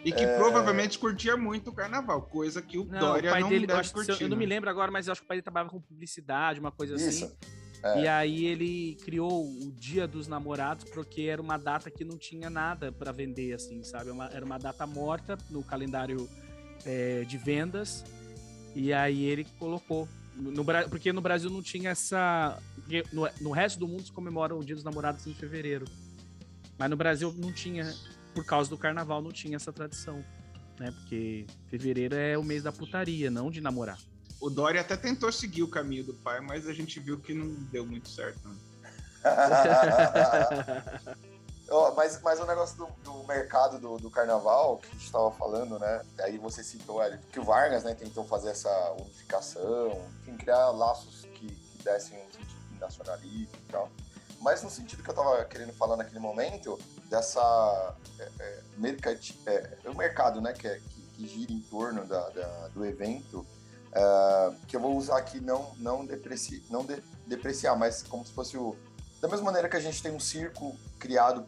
[0.05, 0.37] E que é...
[0.37, 3.81] provavelmente curtia muito o carnaval, coisa que o não, Dória o pai não dele, deve
[3.81, 4.11] eu, curtir.
[4.11, 5.81] Eu, eu não me lembro agora, mas eu acho que o pai dele trabalhava com
[5.81, 7.25] publicidade, uma coisa Isso.
[7.25, 7.35] assim.
[7.83, 8.03] É.
[8.03, 12.51] E aí ele criou o Dia dos Namorados porque era uma data que não tinha
[12.51, 14.11] nada para vender, assim, sabe?
[14.11, 16.29] Uma, era uma data morta no calendário
[16.85, 18.05] é, de vendas.
[18.75, 20.09] E aí ele colocou.
[20.37, 22.59] No, porque no Brasil não tinha essa.
[23.13, 25.87] No, no resto do mundo se comemora o Dia dos Namorados em fevereiro.
[26.79, 27.93] Mas no Brasil não tinha,
[28.35, 30.25] por causa do carnaval, não tinha essa tradição.
[30.79, 30.91] Né?
[30.93, 33.99] Porque fevereiro é o mês da putaria, não de namorar.
[34.41, 37.47] O Dória até tentou seguir o caminho do pai, mas a gente viu que não
[37.71, 38.49] deu muito certo.
[38.49, 38.57] Né?
[41.71, 45.31] oh, mas, mas o negócio do, do mercado do, do, carnaval, que a gente estava
[45.33, 46.03] falando, né?
[46.21, 51.27] Aí você citou ali, que o Vargas né, tentou fazer essa unificação, enfim, criar laços
[51.35, 53.91] que, que dessem um sentido nacionalismo e tal.
[54.41, 56.79] Mas no sentido que eu estava querendo falar naquele momento,
[57.11, 57.95] dessa.
[58.19, 58.63] É, é,
[59.85, 63.47] é, o mercado, né, que, é, que, que gira em torno da, da do evento
[63.91, 68.33] Uh, que eu vou usar aqui não não, depreci, não de, depreciar, mas como se
[68.33, 68.77] fosse o
[69.21, 71.45] da mesma maneira que a gente tem um circo criado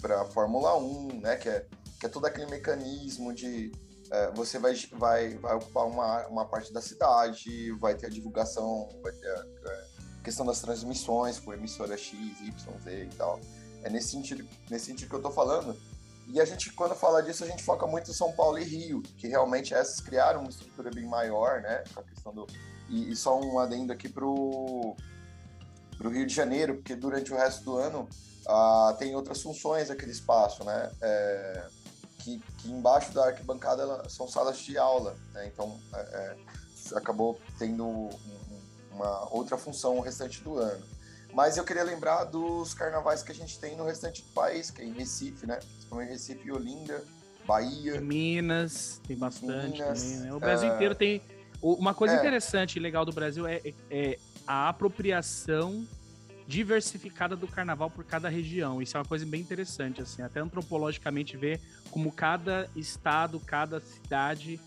[0.00, 1.64] para a Fórmula 1, né, que é,
[1.98, 3.72] que é todo aquele mecanismo de
[4.06, 8.88] uh, você vai, vai, vai ocupar uma, uma parte da cidade, vai ter a divulgação,
[9.02, 13.40] vai ter a, a questão das transmissões por emissora X, Y, Z e tal.
[13.82, 15.76] É nesse sentido, nesse sentido que eu estou falando.
[16.28, 19.00] E a gente, quando fala disso, a gente foca muito em São Paulo e Rio,
[19.00, 21.84] que realmente essas criaram uma estrutura bem maior, né?
[21.94, 22.46] Com a questão do.
[22.88, 24.96] E, e só um adendo aqui pro,
[25.96, 28.08] pro Rio de Janeiro, porque durante o resto do ano
[28.46, 30.90] ah, tem outras funções aquele espaço, né?
[31.00, 31.68] É,
[32.18, 35.46] que, que embaixo da arquibancada são salas de aula, né?
[35.46, 36.36] Então é, é,
[36.96, 38.10] acabou tendo um,
[38.90, 40.84] uma outra função o restante do ano.
[41.36, 44.80] Mas eu queria lembrar dos carnavais que a gente tem no restante do país, que
[44.80, 45.56] é em Recife, né?
[45.56, 47.04] Principalmente Recife e Olinda,
[47.46, 48.00] Bahia.
[48.00, 50.32] Minas, tem bastante Minas, também, né?
[50.32, 50.74] O Brasil uh...
[50.74, 51.20] inteiro tem.
[51.60, 52.18] Uma coisa é.
[52.18, 55.86] interessante e legal do Brasil é, é a apropriação
[56.48, 58.80] diversificada do carnaval por cada região.
[58.80, 64.58] Isso é uma coisa bem interessante, assim, até antropologicamente ver como cada estado, cada cidade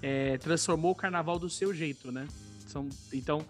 [0.00, 2.26] é, transformou o carnaval do seu jeito, né?
[2.66, 3.44] São, então,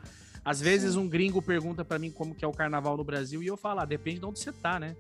[0.47, 1.01] às vezes Sim.
[1.01, 3.81] um gringo pergunta para mim como que é o carnaval no Brasil e eu falo,
[3.81, 4.95] ah, depende de onde você tá, né?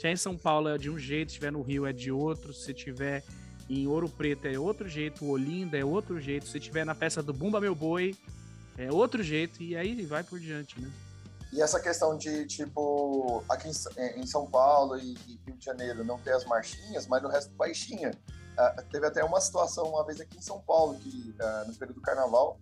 [0.00, 2.10] Se é em São Paulo é de um jeito, se estiver no Rio é de
[2.10, 3.22] outro, se tiver
[3.68, 7.34] em Ouro Preto é outro jeito, Olinda é outro jeito, se tiver na festa do
[7.34, 8.16] Bumba Meu Boi
[8.78, 10.90] é outro jeito e aí vai por diante, né?
[11.52, 15.14] E essa questão de, tipo, aqui em São Paulo e
[15.46, 18.10] Rio de Janeiro não ter as marchinhas, mas no resto tinha.
[18.10, 21.96] Uh, teve até uma situação uma vez aqui em São Paulo, que uh, no período
[21.96, 22.58] do carnaval,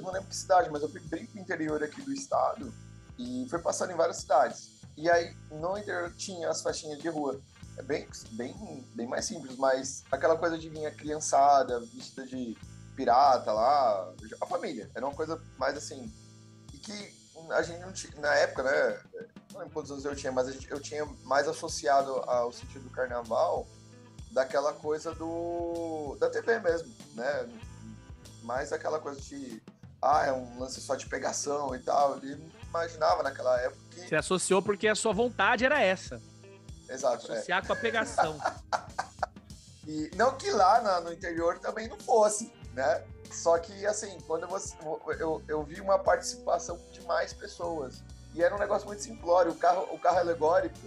[0.00, 2.72] eu não lembro que cidade, mas eu fui bem pro interior aqui do estado
[3.18, 4.80] e fui passando em várias cidades.
[4.96, 7.40] E aí, no interior tinha as faixinhas de rua.
[7.76, 12.56] É bem, bem, bem mais simples, mas aquela coisa de vir a criançada, vestida de
[12.96, 14.90] pirata lá, a família.
[14.94, 16.10] Era uma coisa mais assim.
[16.72, 17.14] E que
[17.50, 19.00] a gente não tinha, na época, né?
[19.52, 22.90] Não lembro quantos anos eu tinha, mas gente, eu tinha mais associado ao sentido do
[22.90, 23.66] carnaval
[24.30, 27.48] daquela coisa do da TV mesmo, né?
[28.42, 29.62] Mais aquela coisa de
[30.02, 32.16] ah, é um lance só de pegação e tal.
[32.18, 34.08] Ele imaginava naquela época que.
[34.08, 36.20] Você associou porque a sua vontade era essa.
[36.88, 37.30] Exato.
[37.30, 37.36] É.
[37.36, 37.66] Associar é.
[37.66, 38.38] com a pegação.
[39.86, 43.04] e não que lá na, no interior também não fosse, né?
[43.30, 44.74] Só que, assim, quando você,
[45.20, 48.02] eu, eu vi uma participação de mais pessoas.
[48.34, 49.52] E era um negócio muito simplório.
[49.52, 50.78] O carro, o carro alegórico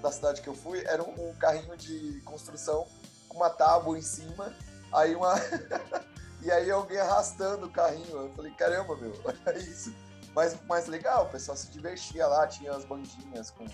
[0.00, 2.86] da cidade que eu fui era um, um carrinho de construção
[3.28, 4.54] com uma tábua em cima.
[4.92, 5.34] Aí uma.
[6.44, 8.18] E aí alguém arrastando o carrinho.
[8.18, 9.94] Eu falei, caramba, meu, olha isso.
[10.34, 13.64] Mas, mas legal, o pessoal se divertia lá, tinha as bandinhas com,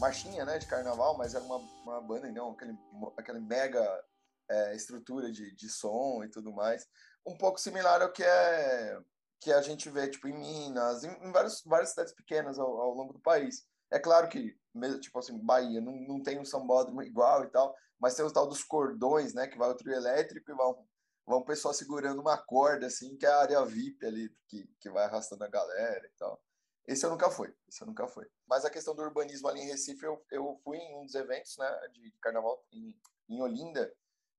[0.00, 2.78] marchinha, né, de carnaval, mas era uma, uma banda, não, aquele,
[3.16, 4.04] aquele mega
[4.50, 6.86] é, estrutura de, de som e tudo mais.
[7.26, 8.98] Um pouco similar ao que é
[9.40, 13.12] que a gente vê tipo em Minas, em, em várias, cidades pequenas ao, ao, longo
[13.12, 13.66] do país.
[13.90, 17.74] É claro que, mesmo, tipo assim, Bahia não, não tem um sambódromo igual e tal,
[18.00, 20.86] mas tem o tal dos cordões, né, que vai o trio elétrico e vão,
[21.26, 24.90] vão o pessoal segurando uma corda, assim, que é a área VIP ali, que, que
[24.90, 26.40] vai arrastando a galera e tal.
[26.86, 28.26] Esse eu nunca fui, esse eu nunca fui.
[28.46, 31.56] Mas a questão do urbanismo ali em Recife, eu, eu fui em um dos eventos,
[31.56, 32.94] né, de carnaval em,
[33.28, 33.90] em Olinda,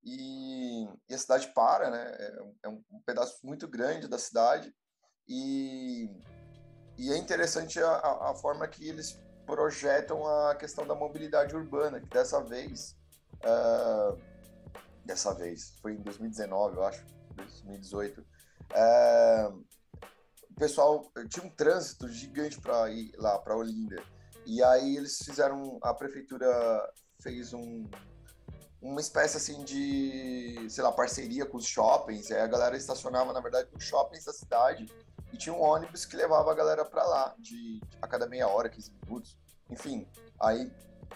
[0.04, 4.72] e, e, a cidade para, né, é, é um, um, pedaço muito grande da cidade,
[5.26, 6.08] e,
[6.96, 12.08] e é interessante a, a, forma que eles projetam a questão da mobilidade urbana, que
[12.08, 12.96] dessa vez,
[13.42, 14.16] uh,
[15.06, 17.04] dessa vez, foi em 2019, eu acho,
[17.36, 19.64] 2018, uh,
[20.56, 24.02] pessoal tinha um trânsito gigante para ir lá para Olinda.
[24.44, 26.48] E aí eles fizeram, a prefeitura
[27.20, 27.88] fez um,
[28.80, 32.30] uma espécie assim de, sei lá, parceria com os shoppings.
[32.30, 34.86] Aí a galera estacionava, na verdade, nos shoppings da cidade
[35.32, 38.68] e tinha um ônibus que levava a galera para lá, de, a cada meia hora,
[38.68, 39.36] 15 minutos.
[39.68, 40.08] Enfim,
[40.40, 40.72] aí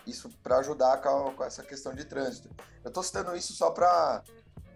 [0.06, 2.48] isso para ajudar com, com, essa questão de trânsito.
[2.84, 4.22] Eu tô citando isso só para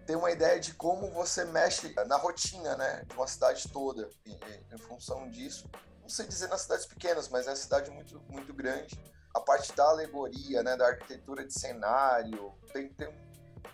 [0.06, 4.38] ter uma ideia de como você mexe na rotina, né, de uma cidade toda, em,
[4.72, 5.68] em função disso.
[6.02, 9.00] Não sei dizer nas cidades pequenas, mas é uma cidade muito, muito grande.
[9.32, 13.08] A parte da alegoria, né, da arquitetura de cenário, tem, tem,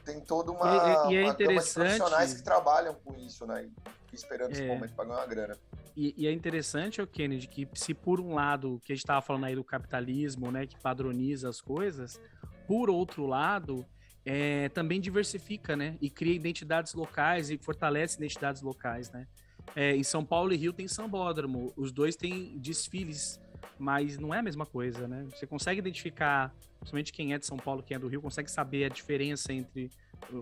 [0.05, 1.45] tem toda uma, e, e é uma interessante...
[1.45, 3.69] gama de profissionais que trabalham com isso, né,
[4.13, 4.53] esperando é.
[4.53, 5.59] esse momento para ganhar uma grana.
[5.97, 9.21] E, e, é interessante, o Kennedy, que se por um lado, que a gente estava
[9.21, 12.21] falando aí do capitalismo, né, que padroniza as coisas,
[12.67, 13.85] por outro lado,
[14.25, 15.97] é, também diversifica, né?
[16.01, 19.27] E cria identidades locais e fortalece identidades locais, né?
[19.75, 23.41] É, em São Paulo e Rio tem sambódromo, os dois têm desfiles,
[23.79, 25.27] mas não é a mesma coisa, né?
[25.31, 28.85] Você consegue identificar, principalmente quem é de São Paulo, quem é do Rio, consegue saber
[28.85, 29.91] a diferença entre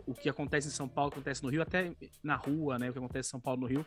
[0.06, 2.90] o que acontece em São Paulo, acontece no Rio, até na rua, né?
[2.90, 3.86] O que acontece em São Paulo no Rio.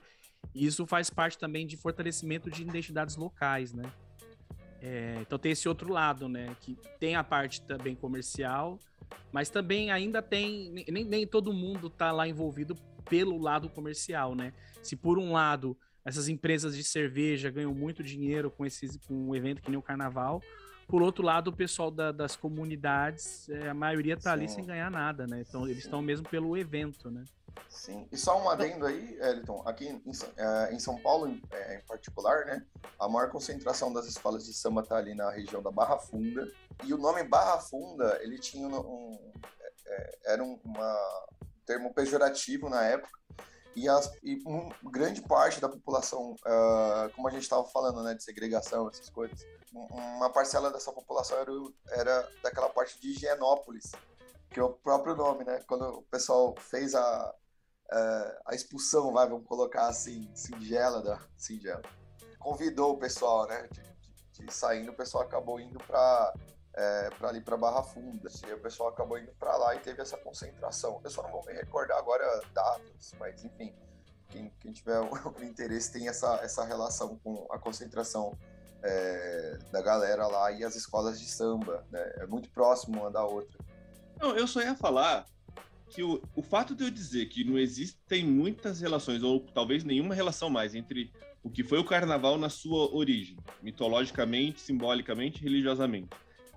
[0.54, 3.92] E isso faz parte também de fortalecimento de identidades locais, né?
[4.82, 6.56] É, então tem esse outro lado, né?
[6.62, 8.80] Que tem a parte também comercial,
[9.32, 10.72] mas também ainda tem.
[10.90, 12.76] Nem, nem todo mundo tá lá envolvido
[13.10, 14.54] pelo lado comercial, né?
[14.82, 19.36] Se por um lado essas empresas de cerveja ganham muito dinheiro com, esses, com um
[19.36, 20.42] evento que nem o carnaval,
[20.92, 24.30] por outro lado, o pessoal da, das comunidades, é, a maioria tá Sim.
[24.30, 25.42] ali sem ganhar nada, né?
[25.48, 27.24] Então eles estão mesmo pelo evento, né?
[27.70, 28.06] Sim.
[28.12, 30.04] E só um adendo aí, Elton, aqui em,
[30.74, 32.66] em São Paulo, em, é, em, particular, né,
[33.00, 36.52] a maior concentração das escolas de samba está ali na região da Barra Funda.
[36.84, 39.32] E o nome Barra Funda, ele tinha um, um
[39.88, 40.98] é, era um uma,
[41.66, 43.18] termo pejorativo na época.
[43.76, 44.38] E, as, e
[44.84, 49.46] grande parte da população, uh, como a gente estava falando, né, de segregação, essas coisas,
[49.74, 51.52] uma parcela dessa população era,
[51.92, 53.92] era daquela parte de Higienópolis,
[54.50, 55.64] que é o próprio nome, né?
[55.66, 57.34] Quando o pessoal fez a,
[57.94, 61.82] uh, a expulsão, vai, vamos colocar assim, singela da singela.
[62.38, 66.34] Convidou o pessoal, né, de, de, de saindo, o pessoal acabou indo para
[66.74, 68.30] é, para ali para Barra Funda.
[68.48, 71.00] E o pessoal acabou indo para lá e teve essa concentração.
[71.04, 73.74] Eu só não vou me recordar agora datas, mas enfim,
[74.30, 78.38] quem, quem tiver o interesse tem essa, essa relação com a concentração
[78.84, 81.86] é, da galera lá e as escolas de samba.
[81.92, 82.14] Né?
[82.18, 83.60] É muito próximo uma da outra.
[84.20, 85.26] Não, eu só ia falar
[85.90, 90.16] que o, o fato de eu dizer que não existem muitas relações, ou talvez nenhuma
[90.16, 91.12] relação mais, entre
[91.44, 96.10] o que foi o carnaval na sua origem, mitologicamente, simbolicamente, religiosamente,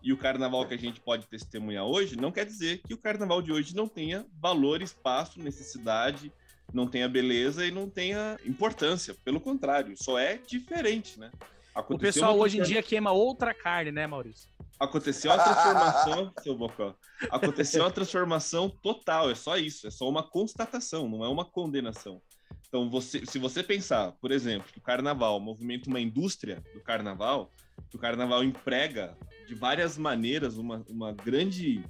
[0.05, 3.40] e o carnaval que a gente pode testemunhar hoje, não quer dizer que o carnaval
[3.40, 6.31] de hoje não tenha valor, espaço, necessidade,
[6.75, 9.17] não tenha beleza e não tenha importância.
[9.25, 11.31] Pelo contrário, só é diferente, né?
[11.75, 14.51] Aconteceu o pessoal hoje em dia queima outra carne, né, Maurício?
[14.79, 16.95] Aconteceu uma transformação, seu Bocó.
[17.31, 22.21] Aconteceu uma transformação total, é só isso, é só uma constatação, não é uma condenação.
[22.69, 27.51] Então, você, se você pensar, por exemplo, que o carnaval movimenta uma indústria do carnaval,
[27.88, 31.85] que o carnaval emprega de várias maneiras uma, uma grande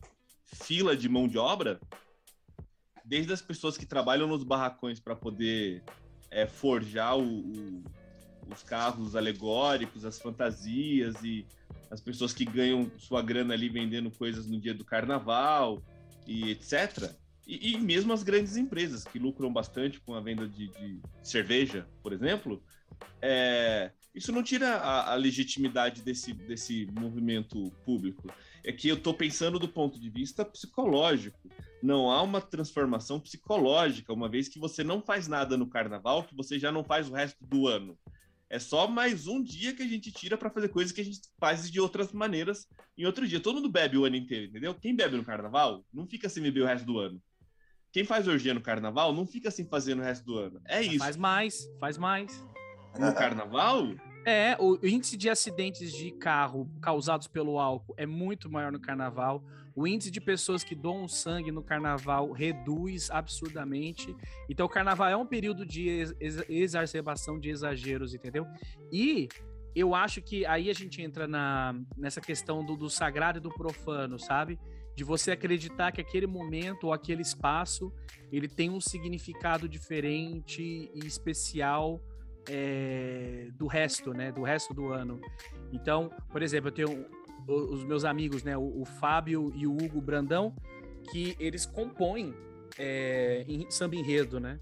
[0.45, 1.81] fila de mão de obra,
[3.05, 5.83] desde as pessoas que trabalham nos barracões para poder
[6.31, 7.85] é, forjar o, o,
[8.51, 11.47] os carros alegóricos, as fantasias e
[11.91, 15.83] as pessoas que ganham sua grana ali vendendo coisas no dia do carnaval
[16.27, 17.15] e etc.
[17.47, 21.87] E, e mesmo as grandes empresas que lucram bastante com a venda de, de cerveja,
[22.03, 22.63] por exemplo,
[23.21, 28.33] é, isso não tira a, a, legitimidade desse, desse movimento público.
[28.63, 31.51] É que eu estou pensando do ponto de vista psicológico.
[31.83, 36.35] Não há uma transformação psicológica, uma vez que você não faz nada no carnaval, que
[36.35, 37.99] você já não faz o resto do ano.
[38.49, 41.21] É só mais um dia que a gente tira para fazer coisas que a gente
[41.41, 43.41] faz de outras maneiras em outro dia.
[43.41, 44.75] Todo mundo bebe o ano inteiro, entendeu?
[44.75, 47.21] Quem bebe no carnaval não fica sem beber o resto do ano.
[47.91, 50.61] Quem faz orgia no carnaval não fica sem fazer no resto do ano.
[50.67, 50.99] É isso.
[50.99, 52.45] Faz mais, faz mais.
[52.99, 53.95] No carnaval,
[54.27, 59.45] É, o índice de acidentes de carro causados pelo álcool é muito maior no carnaval.
[59.77, 64.15] O índice de pessoas que doam sangue no carnaval reduz absurdamente.
[64.49, 68.47] Então, o carnaval é um período de ex- ex- exacerbação de exageros, entendeu?
[68.91, 69.29] E
[69.75, 73.51] eu acho que aí a gente entra na, nessa questão do, do sagrado e do
[73.51, 74.59] profano, sabe?
[74.97, 77.93] De você acreditar que aquele momento ou aquele espaço
[78.31, 82.01] ele tem um significado diferente e especial
[82.49, 84.33] é, do resto, né?
[84.33, 85.21] Do resto do ano.
[85.73, 87.07] Então, por exemplo, eu tenho
[87.47, 88.57] os meus amigos, né?
[88.57, 90.55] O, o Fábio e o Hugo Brandão,
[91.11, 92.35] que eles compõem
[92.79, 94.59] é, em samba enredo, né?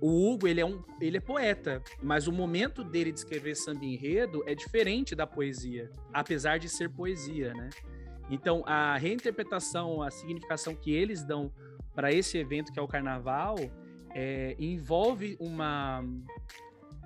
[0.00, 3.84] O Hugo, ele é, um, ele é poeta, mas o momento dele de escrever samba
[3.84, 7.68] enredo é diferente da poesia, apesar de ser poesia, né?
[8.30, 11.52] Então, a reinterpretação, a significação que eles dão
[11.94, 13.56] para esse evento que é o carnaval,
[14.14, 16.02] é, envolve uma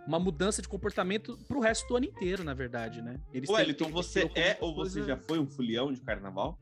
[0.07, 3.19] uma mudança de comportamento pro resto do ano inteiro, na verdade, né?
[3.33, 6.59] Eles têm- você é ou você já foi um fulião de carnaval?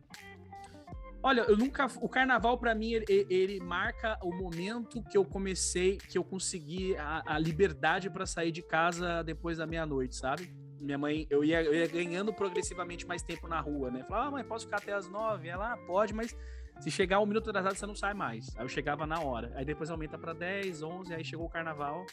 [1.25, 1.87] Olha, eu nunca.
[2.01, 6.97] O carnaval, pra mim, ele, ele marca o momento que eu comecei, que eu consegui
[6.97, 10.53] a, a liberdade pra sair de casa depois da meia-noite, sabe?
[10.81, 14.03] Minha mãe, eu ia, eu ia ganhando progressivamente mais tempo na rua, né?
[14.09, 15.47] Falava, ah, mãe, posso ficar até as nove?
[15.49, 16.37] Ela, ah, pode, mas
[16.81, 18.49] se chegar um minuto atrasado, você não sai mais.
[18.57, 19.53] Aí eu chegava na hora.
[19.55, 22.05] Aí depois aumenta pra 10, 11, aí chegou o carnaval.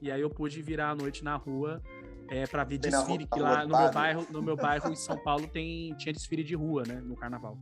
[0.00, 1.82] E aí eu pude virar a noite na rua
[2.28, 5.16] é, para ver Bem desfile, que lá no meu bairro, no meu bairro em São
[5.18, 7.00] Paulo tem, tinha desfile de rua, né?
[7.00, 7.58] No carnaval.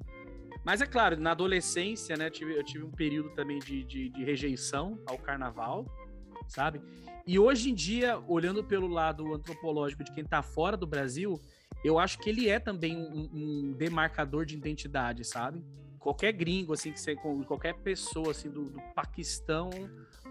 [0.64, 4.24] Mas é claro, na adolescência, né, tive- eu tive um período também de, de, de
[4.24, 5.84] rejeição ao carnaval,
[6.48, 6.80] sabe?
[7.26, 11.38] E hoje em dia, olhando pelo lado antropológico de quem tá fora do Brasil,
[11.84, 15.62] eu acho que ele é também um, um demarcador de identidade, sabe?
[16.04, 19.70] Qualquer gringo, assim, que você, qualquer pessoa, assim, do, do Paquistão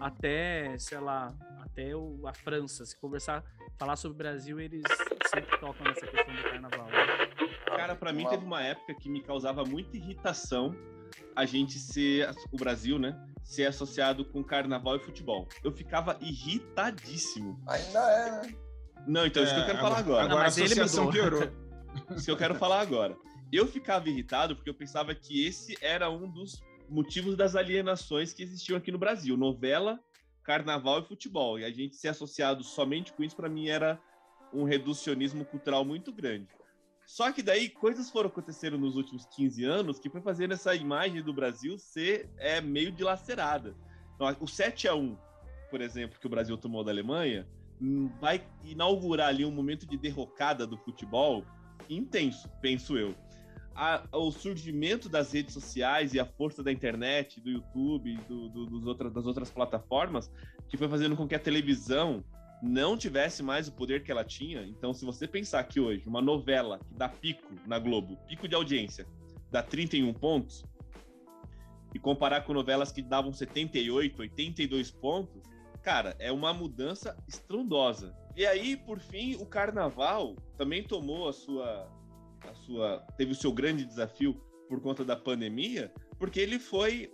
[0.00, 3.42] até, sei lá, até o- a França, se conversar,
[3.76, 4.84] falar sobre o Brasil, eles
[5.26, 6.86] sempre tocam nessa questão do carnaval.
[6.86, 7.56] né?
[7.66, 10.76] Cara, pra mim teve uma época que me causava muita irritação
[11.34, 15.48] a gente ser, o Brasil, né, ser associado com carnaval e futebol.
[15.64, 17.60] Eu ficava irritadíssimo.
[17.66, 18.54] Ainda é, né?
[19.08, 20.22] Não, então é isso que eu quero falar agora.
[20.22, 21.42] Não, Agora a mas ele associação piorou.
[22.16, 23.16] Isso que eu quero falar agora.
[23.54, 28.42] Eu ficava irritado porque eu pensava que esse era um dos motivos das alienações que
[28.42, 29.36] existiam aqui no Brasil.
[29.36, 30.00] Novela,
[30.42, 31.58] carnaval e futebol.
[31.58, 34.00] E a gente ser associado somente com isso, para mim, era
[34.52, 36.48] um reducionismo cultural muito grande.
[37.06, 41.22] Só que daí coisas foram acontecendo nos últimos 15 anos que foi fazendo essa imagem
[41.22, 43.76] do Brasil ser é, meio dilacerada.
[44.14, 45.16] Então, o 7 a 1
[45.74, 47.48] por exemplo, que o Brasil tomou da Alemanha,
[47.80, 51.44] hum, vai inaugurar ali um momento de derrocada do futebol
[51.90, 53.12] intenso, penso eu.
[53.74, 58.86] A- surgimento das redes sociais e a força da internet, do YouTube, do- do- dos
[58.86, 60.30] outras, das outras plataformas,
[60.68, 62.24] que foi fazendo com que a televisão
[62.62, 64.62] não tivesse mais o poder que ela tinha.
[64.62, 68.54] Então, se você pensar que hoje uma novela que dá pico na Globo, pico de
[68.54, 69.06] audiência,
[69.50, 70.64] dá 31 pontos,
[71.94, 75.42] e comparar com novelas que davam 78, 82 pontos,
[75.82, 78.12] cara, é uma mudança estrondosa.
[78.36, 81.88] E aí, por fim, o carnaval também tomou a sua,
[82.50, 87.12] a sua, teve o seu grande desafio por conta da pandemia, porque ele foi,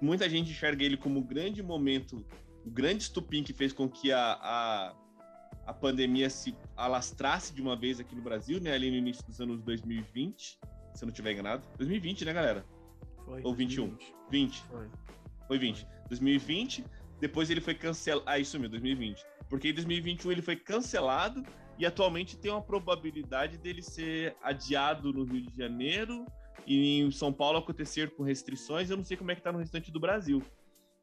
[0.00, 2.24] muita gente enxerga ele como o grande momento,
[2.64, 4.96] o grande estupim que fez com que a, a,
[5.66, 9.40] a pandemia se alastrasse de uma vez aqui no Brasil, né, ali no início dos
[9.40, 10.58] anos 2020,
[10.94, 11.62] se eu não estiver enganado.
[11.76, 12.64] 2020, né, galera?
[13.24, 13.42] Foi.
[13.42, 13.88] Ou 21.
[13.88, 14.16] 2020.
[14.30, 14.62] 20.
[14.62, 14.88] Foi.
[15.46, 15.86] Foi 20.
[16.08, 16.84] 2020,
[17.20, 18.24] depois ele foi cancelado.
[18.26, 19.24] Ah, isso mesmo, 2020.
[19.48, 21.44] Porque em 2021 ele foi cancelado
[21.78, 26.26] e atualmente tem uma probabilidade dele ser adiado no Rio de Janeiro
[26.66, 28.90] e em São Paulo acontecer com restrições.
[28.90, 30.42] Eu não sei como é que tá no restante do Brasil.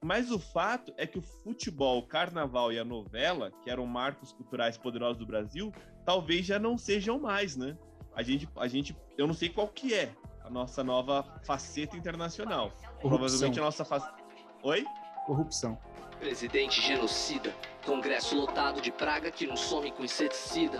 [0.03, 4.33] Mas o fato é que o futebol, o carnaval e a novela, que eram marcos
[4.33, 5.71] culturais poderosos do Brasil,
[6.05, 7.77] talvez já não sejam mais, né?
[8.13, 10.13] A gente, a gente, eu não sei qual que é
[10.43, 12.73] a nossa nova faceta internacional.
[12.99, 14.17] Provavelmente a nossa faceta.
[14.63, 14.85] Oi?
[15.25, 15.77] Corrupção.
[16.23, 17.53] Presidente genocida,
[17.85, 20.79] congresso lotado de praga que não some com inseticida.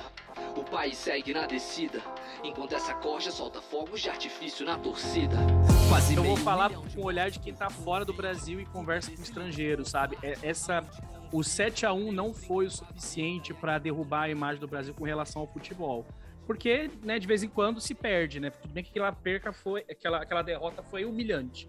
[0.56, 2.00] O país segue na descida,
[2.46, 5.36] enquanto essa corja solta fogos de artifício na torcida.
[5.90, 9.12] Quase Eu vou falar com o olhar de quem tá fora do Brasil e conversa
[9.12, 10.18] com estrangeiros, sabe?
[10.24, 10.82] É- Essa,
[11.30, 15.04] o 7 a 1 não foi o suficiente para derrubar a imagem do Brasil com
[15.04, 16.06] relação ao futebol.
[16.48, 18.50] Porque, né, de vez em quando se perde, né?
[18.50, 21.68] Tudo bem que aquela perca foi, aquela, aquela derrota foi humilhante.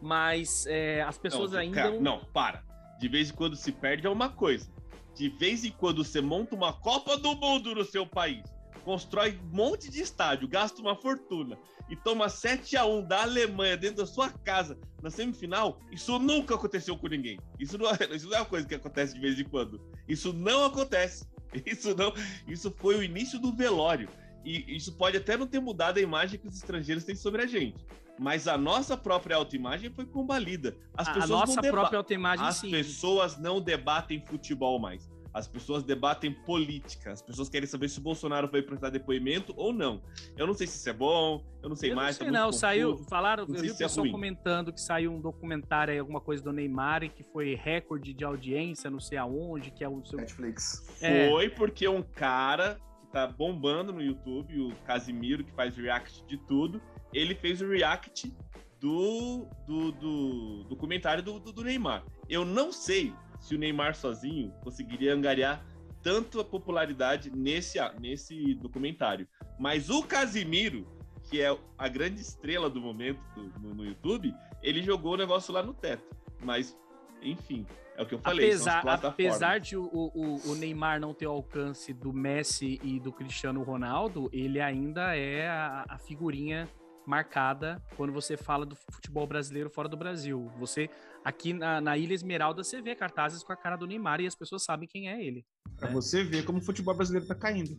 [0.00, 1.74] Mas é, as pessoas não, ainda.
[1.74, 2.75] cara, não, para.
[2.98, 4.68] De vez em quando se perde é uma coisa.
[5.14, 8.44] de vez em quando você monta uma Copa do Mundo no seu país,
[8.84, 13.76] constrói um monte de estádio, gasta uma fortuna e toma 7 a 1 da Alemanha
[13.76, 17.38] dentro da sua casa na semifinal, isso nunca aconteceu com ninguém.
[17.58, 19.80] Isso não, é, isso não é uma coisa que acontece de vez em quando.
[20.08, 21.26] Isso não acontece.
[21.64, 22.12] Isso não,
[22.46, 24.10] isso foi o início do velório.
[24.44, 27.46] E isso pode até não ter mudado a imagem que os estrangeiros têm sobre a
[27.46, 27.86] gente.
[28.18, 30.76] Mas a nossa própria autoimagem foi combalida.
[30.96, 32.70] As A- pessoas a nossa não própria autoimagem, As sim.
[32.70, 35.10] pessoas não debatem futebol mais.
[35.34, 37.12] As pessoas debatem política.
[37.12, 40.00] As pessoas querem saber se o Bolsonaro vai prestar depoimento ou não.
[40.34, 42.18] Eu não sei se isso é bom, eu não sei Eu mais.
[42.18, 44.12] não sei tá não, saiu, falaram, Não eu vi o é pessoal ruim.
[44.12, 48.24] comentando que saiu um documentário aí, alguma coisa do Neymar, e que foi recorde de
[48.24, 50.18] audiência, não sei aonde, que é o seu...
[50.18, 50.82] Netflix.
[51.02, 51.28] É.
[51.28, 56.38] Foi porque um cara que tá bombando no YouTube, o Casimiro, que faz react de
[56.38, 56.80] tudo,
[57.16, 58.32] ele fez o react
[58.80, 62.04] do, do, do documentário do, do, do Neymar.
[62.28, 65.64] Eu não sei se o Neymar sozinho conseguiria angariar
[66.02, 69.26] tanto a popularidade nesse, nesse documentário.
[69.58, 70.86] Mas o Casimiro,
[71.24, 75.52] que é a grande estrela do momento do- no, no YouTube, ele jogou o negócio
[75.52, 76.04] lá no teto.
[76.44, 76.76] Mas,
[77.22, 78.46] enfim, é o que eu falei.
[78.50, 83.10] Apesar, apesar de o, o, o Neymar não ter o alcance do Messi e do
[83.10, 86.68] Cristiano Ronaldo, ele ainda é a, a figurinha
[87.06, 90.50] marcada quando você fala do futebol brasileiro fora do Brasil.
[90.58, 90.90] Você,
[91.24, 94.34] aqui na, na Ilha Esmeralda, você vê cartazes com a cara do Neymar e as
[94.34, 95.44] pessoas sabem quem é ele.
[95.78, 97.76] Pra você ver como o futebol brasileiro tá caindo.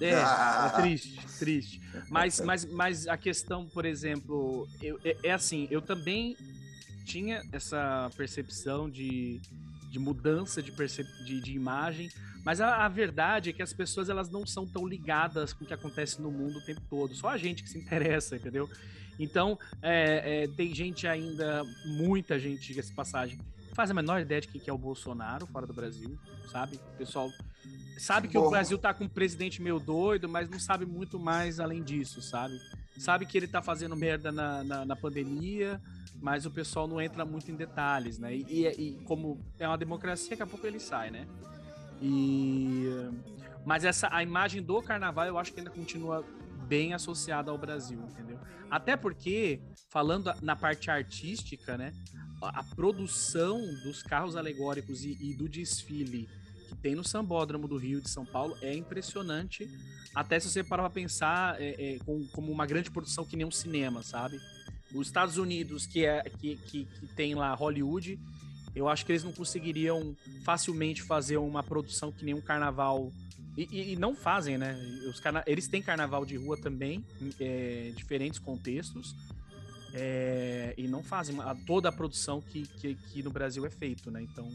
[0.00, 0.72] É, Ah.
[0.74, 1.80] é triste, triste.
[2.08, 6.36] Mas, mas, mas a questão, por exemplo, eu- é, é assim, eu também
[7.04, 9.40] tinha essa percepção de,
[9.90, 12.08] de mudança de, percep de, de imagem,
[12.44, 15.66] mas a, a verdade é que as pessoas elas não são tão ligadas com o
[15.66, 17.14] que acontece no mundo o tempo todo.
[17.14, 18.68] Só a gente que se interessa, entendeu?
[19.18, 23.38] Então, é, é, tem gente ainda, muita gente, diga-se passagem,
[23.74, 26.18] faz a menor ideia de quem que é o Bolsonaro fora do Brasil,
[26.50, 26.76] sabe?
[26.76, 27.30] O pessoal
[27.98, 28.50] sabe que o Bom.
[28.50, 32.54] Brasil tá com um presidente meio doido, mas não sabe muito mais além disso, sabe?
[32.98, 35.80] Sabe que ele tá fazendo merda na, na, na pandemia,
[36.20, 38.34] mas o pessoal não entra muito em detalhes, né?
[38.34, 38.66] E, e-
[39.00, 41.26] e como é uma democracia, daqui a pouco ele sai, né?
[42.02, 42.88] E
[43.64, 46.24] mas essa a imagem do carnaval eu acho que ainda continua
[46.66, 48.38] bem associada ao Brasil, entendeu?
[48.70, 51.92] Até porque falando na parte artística, né?
[52.42, 56.28] A, produção dos carros alegóricos e, e do desfile
[56.68, 59.68] que tem no Sambódromo do Rio de São Paulo é impressionante.
[60.12, 63.46] Até se você parar pra pensar é, é, com- como uma grande produção que nem
[63.46, 64.40] um cinema, sabe?
[64.92, 68.18] Os Estados Unidos, que, é, que, que, que tem lá Hollywood,
[68.74, 73.10] eu acho que eles não conseguiriam facilmente fazer uma produção que nem um carnaval.
[73.56, 74.74] E, e- e não fazem, né?
[75.08, 75.42] Os carna...
[75.46, 79.14] Eles têm carnaval de rua também, em é, diferentes contextos.
[79.94, 84.10] é, e não fazem a- toda a produção que, que, que no Brasil é feito,
[84.10, 84.22] né?
[84.22, 84.48] Então,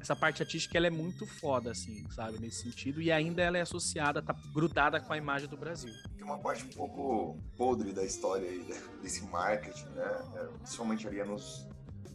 [0.00, 2.40] essa parte artística ela é muito foda, assim, sabe?
[2.40, 3.00] Nesse sentido.
[3.00, 5.92] E ainda ela é associada, tá grudada com a imagem do Brasil.
[6.16, 10.32] Tem uma parte um pouco podre da história aí, né, desse marketing, né?
[10.34, 11.64] É, Principalmente ali nos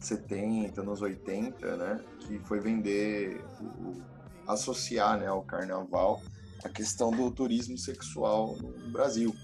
[0.06, 2.04] 70, nos 80, né?
[2.20, 4.02] Que foi vender, o,
[4.46, 6.20] associar né, ao carnaval
[6.64, 9.34] a questão do turismo sexual no Brasil.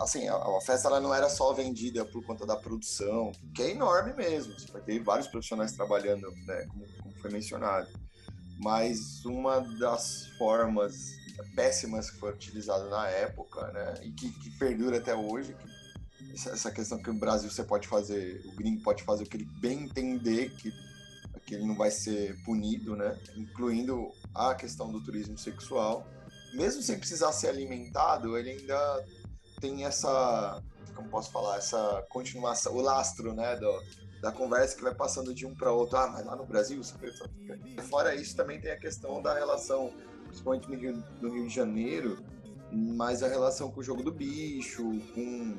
[0.00, 3.70] Assim, a, a festa ela não era só vendida por conta da produção, que é
[3.70, 4.58] enorme mesmo.
[4.58, 6.66] Você vai ter vários profissionais trabalhando, né?
[6.66, 7.88] Como, como foi mencionado.
[8.58, 11.16] Mas uma das formas
[11.54, 13.94] péssimas que foi utilizada na época, né?
[14.02, 15.77] E que, que perdura até hoje, que
[16.32, 19.48] essa, questão que o Brasil você pode fazer, o gringo pode fazer o que ele
[19.60, 20.72] bem entender que,
[21.46, 23.18] que ele não vai ser punido, né?
[23.36, 26.06] Incluindo a questão do turismo sexual.
[26.54, 29.04] Mesmo sem precisar ser alimentado, ele ainda
[29.60, 30.62] tem essa,
[30.94, 33.56] como posso falar, essa continuação, o lastro, né?
[33.56, 33.82] Do,
[34.20, 35.98] da conversa que vai passando de um para outro.
[35.98, 37.30] Ah, mas lá no Brasil, pensa-
[37.88, 39.92] fora isso, também tem a questão da relação
[40.28, 42.18] principalmente no Rio, no Rio de Janeiro,
[42.70, 45.56] mas a relação com o jogo do bicho, com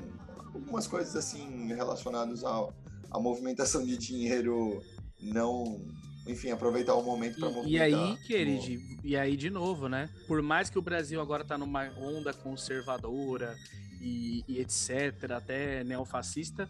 [0.53, 2.73] algumas coisas assim relacionadas ao,
[3.11, 4.81] à movimentação de dinheiro,
[5.21, 5.81] não,
[6.27, 7.89] enfim, aproveitar o momento para E, movimentar.
[7.89, 10.09] e aí, Kennedy, e aí de novo, né?
[10.27, 13.55] Por mais que o Brasil agora tá numa onda conservadora
[14.01, 16.67] e, e etc., até neofascista,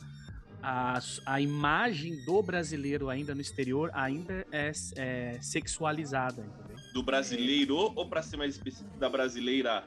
[0.61, 6.77] a, a imagem do brasileiro ainda no exterior ainda é, é sexualizada, entendeu?
[6.93, 9.83] Do brasileiro, ou pra ser mais específico, da brasileira?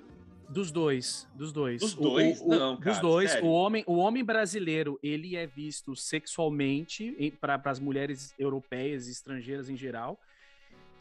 [0.53, 1.81] Dos dois, dos dois.
[1.81, 2.41] Dos dois?
[2.41, 3.31] o- o- Não, Dos cara, dois.
[3.31, 3.47] sério?
[3.49, 9.71] O homem, o homem brasileiro, ele é visto sexualmente para as mulheres europeias e estrangeiras
[9.71, 10.21] em geral.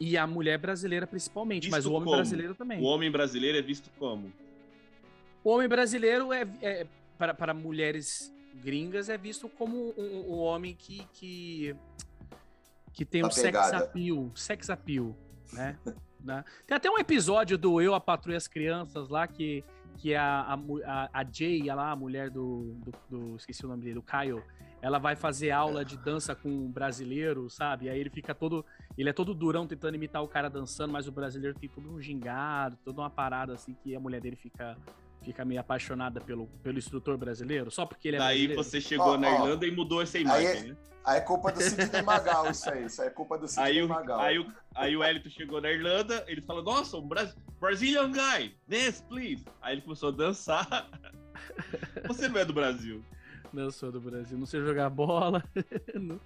[0.00, 2.16] E a mulher brasileira principalmente, mas Visto o homem como?
[2.16, 2.80] brasileiro também.
[2.80, 4.32] O homem brasileiro é visto como?
[5.44, 6.86] O homem brasileiro é, é
[7.18, 11.76] para, para mulheres gringas é visto como um, um homem que que,
[12.92, 13.76] que tem Tá um sex pegada.
[13.84, 15.14] appeal, sex appeal.
[15.52, 15.76] né?
[16.24, 16.44] né?
[16.66, 19.64] Tem até um episódio do Eu, a Patrulha as Crianças lá, que,
[19.96, 23.94] que a, a, a Jay, lá, a mulher do, do, do, Esqueci o nome dele,
[23.94, 24.42] do Kyle.
[24.80, 27.86] Ela vai fazer aula de dança com um brasileiro, sabe?
[27.86, 28.64] E aí ele fica todo.
[28.98, 32.00] Ele é todo durão tentando imitar o cara dançando, mas o brasileiro tem todo um
[32.00, 34.76] gingado, toda uma parada assim que a mulher dele fica
[35.22, 38.64] fica meio apaixonada pelo, pelo instrutor brasileiro, só porque ele é Daí brasileiro.
[38.64, 40.76] você chegou na Irlanda e mudou essa imagem, aí, né?
[41.04, 42.84] Aí é culpa do Sidney Magal, isso aí.
[42.84, 44.20] Isso aí é culpa do Sidney Magal.
[44.20, 48.56] Aí, o, aí o Elito chegou na Irlanda, ele falou, nossa, um Bras Brazilian guy,
[48.66, 49.44] dance, please.
[49.60, 50.88] Aí ele começou a dançar.
[52.06, 53.04] Você não é do Brasil.
[53.52, 54.38] Não sou do Brasil.
[54.38, 55.44] Não sei jogar bola.
[55.94, 56.20] não,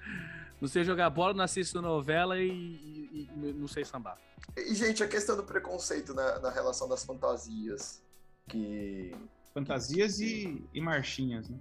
[0.61, 4.17] não sei jogar bola, não assisto novela e, e, e não sei sambar.
[4.57, 8.03] E, gente, a questão do preconceito na, na relação das fantasias.
[8.49, 9.13] Que.
[9.53, 11.57] Fantasias e, e marchinhas, né?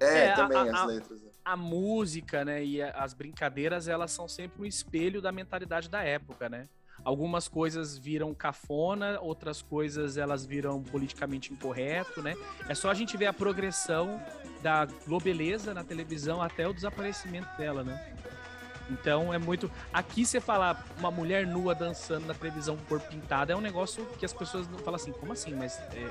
[0.00, 1.22] É, É, a- também a- as a- letras.
[1.22, 1.30] né?
[1.44, 6.02] A música, né, e a- as brincadeiras, elas são sempre um espelho da mentalidade da
[6.02, 6.68] época, né?
[7.04, 12.34] Algumas coisas viram cafona, outras coisas elas viram politicamente incorreto, né?
[12.68, 14.20] É só a gente ver a progressão
[14.60, 18.12] da globeleza na televisão até o desaparecimento dela, né?
[18.88, 19.70] Então é muito.
[19.92, 23.60] Aqui você falar uma mulher nua dançando na televisão com o corpo pintado é um
[23.60, 25.54] negócio que as pessoas não falam assim, como assim?
[25.54, 26.10] Mas é, é,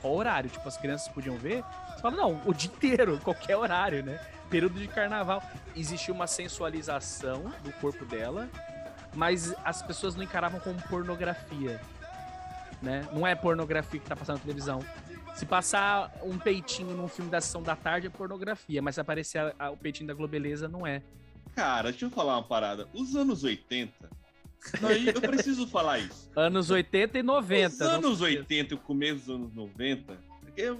[0.00, 0.48] qual horário?
[0.48, 1.64] Tipo, as crianças podiam ver?
[1.94, 4.20] Você fala, não, o dia inteiro, qualquer horário, né?
[4.48, 5.42] Período de carnaval.
[5.74, 8.48] Existe uma sensualização do corpo dela,
[9.14, 11.80] mas as pessoas não encaravam como pornografia.
[12.80, 13.06] Né?
[13.12, 14.80] Não é pornografia que tá passando na televisão.
[15.34, 19.38] Se passar um peitinho num filme da sessão da tarde é pornografia, mas se aparecer
[19.38, 21.00] a- a- o peitinho da Globeleza, não é.
[21.54, 22.88] Cara, deixa eu falar uma parada.
[22.94, 24.10] Os anos 80.
[24.80, 26.30] Não, eu preciso falar isso.
[26.36, 27.74] Anos 80 e 90.
[27.74, 28.40] Os anos se esqueça.
[28.40, 30.76] 80 e o começo dos anos 90, porque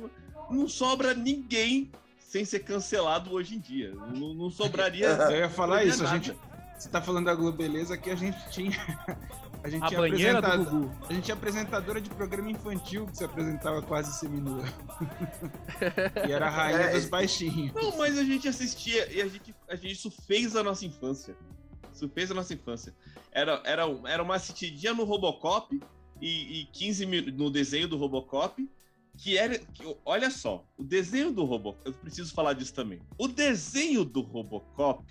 [0.49, 3.93] não sobra ninguém sem ser cancelado hoje em dia.
[3.93, 5.09] Não, não sobraria.
[5.31, 6.35] Eu ia falar isso, a gente.
[6.79, 8.79] Você tá falando da Globeleza que a gente tinha.
[9.65, 11.07] A gente A tinha banheira do apresentado- Gugu.
[11.09, 14.65] A gente tinha apresentadora de programa infantil que se apresentava quase seminua.
[16.29, 17.73] e era a rainha É, dos baixinhos.
[17.73, 21.37] Não, mas a gente assistia e a gente, a gente isso fez a nossa infância.
[21.93, 22.95] Isso fez a nossa infância.
[23.31, 25.81] Era, era, era uma assistidinha no Robocop
[26.21, 28.69] e, e 15 mil no desenho do Robocop.
[29.17, 29.59] Que era.
[29.59, 31.83] que- olha só, o desenho do Robocop.
[31.87, 33.01] Eu preciso falar disso também.
[33.19, 35.05] O desenho do Robocop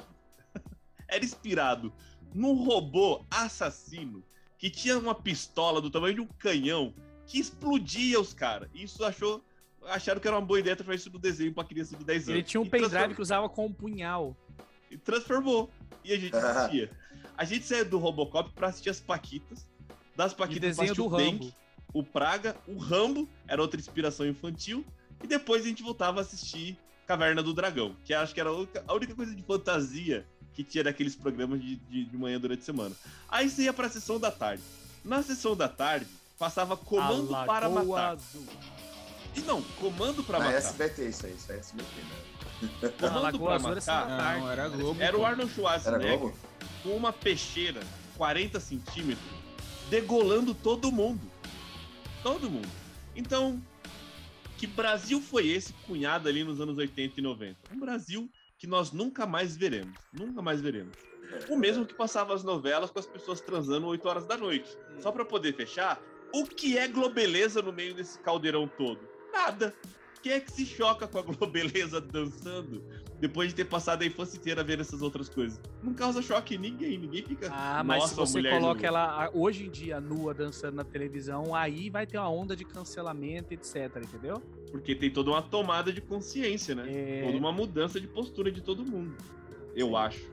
[1.08, 1.94] era inspirado
[2.34, 4.24] num robô assassino
[4.62, 6.94] que tinha uma pistola do tamanho de um canhão
[7.26, 8.70] que explodia os caras.
[8.76, 9.44] Isso achou.
[9.88, 12.36] Acharam que era uma boa ideia transformar isso no desenho pra criança de 10 anos.
[12.36, 14.38] Ele tinha um E pendrive que usava como punhal.
[14.92, 15.72] e transformou.
[16.06, 16.92] E a gente assistia.
[17.36, 19.68] A gente saía do Robocop pra assistir as Paquitas.
[20.16, 21.40] Das Paquitas pra desenho assistir do o Rambo.
[21.40, 21.56] Denk,
[21.92, 24.86] o Praga, o Rambo, era outra inspiração infantil.
[25.24, 28.94] E depois a gente voltava a assistir Caverna do Dragão, que acho que era a
[28.94, 32.96] única coisa de fantasia que tinha daqueles programas de, de, de manhã durante a semana.
[33.30, 34.64] Aí você ia pra sessão da tarde.
[35.04, 38.12] Na sessão da tarde, passava Comando A para Matar.
[38.14, 38.46] Azul.
[39.36, 40.58] E não, Comando para é Matar.
[40.58, 42.90] SBT isso aí, isso é SBT, né?
[43.00, 44.08] Comando para Azul era Matar.
[44.08, 44.42] Tarde.
[44.42, 45.02] Não, era Globo.
[45.02, 45.26] Era o.
[45.26, 46.34] Arnold Era Schwarzenegger
[46.84, 47.82] com uma peixeira
[48.18, 49.42] 40 centímetros
[49.90, 51.22] degolando todo mundo.
[52.24, 52.70] Todo mundo.
[53.16, 53.62] Então,
[54.58, 57.58] que Brasil foi esse cunhado ali nos anos 80 e 90?
[57.74, 58.30] Um Brasil
[58.62, 59.98] que nós nunca mais veremos.
[60.14, 60.96] Nunca mais veremos.
[61.50, 64.78] O mesmo que passava as novelas com as pessoas transando 8 horas da noite.
[65.00, 66.00] Só pra poder fechar,
[66.32, 69.00] o que é globeleza no meio desse caldeirão todo?
[69.34, 69.74] Nada.
[70.22, 72.84] Quem é que se choca com a globeleza dançando
[73.22, 75.58] depois de ter passado a infância inteira vendo essas outras coisas?
[75.82, 76.98] Não causa choque em ninguém.
[76.98, 77.48] Ninguém fica.
[77.52, 81.54] Ah, mas se "Nossa, você coloca nua." ela hoje em dia nua dançando na televisão,
[81.56, 84.42] aí vai ter uma onda de cancelamento, etc, entendeu?
[84.72, 86.86] Porque tem toda uma tomada de consciência, né?
[86.88, 87.24] É.
[87.26, 89.16] Toda uma mudança de postura de todo mundo.
[89.76, 90.26] Eu acho.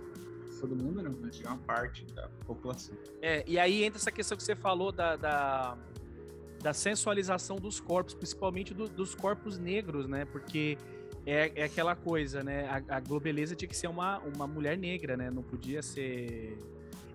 [0.61, 2.97] Todo mundo não, mas tinha uma parte da população.
[3.23, 5.79] É, e aí entra essa questão que você falou da, da,
[6.61, 10.25] da sensualização dos corpos, principalmente do- dos corpos negros, né?
[10.25, 10.77] Porque
[11.31, 12.67] é, é aquela coisa, né?
[12.89, 15.31] A, a Globeleza tinha que ser uma, uma mulher negra, né?
[15.31, 16.57] Não podia ser.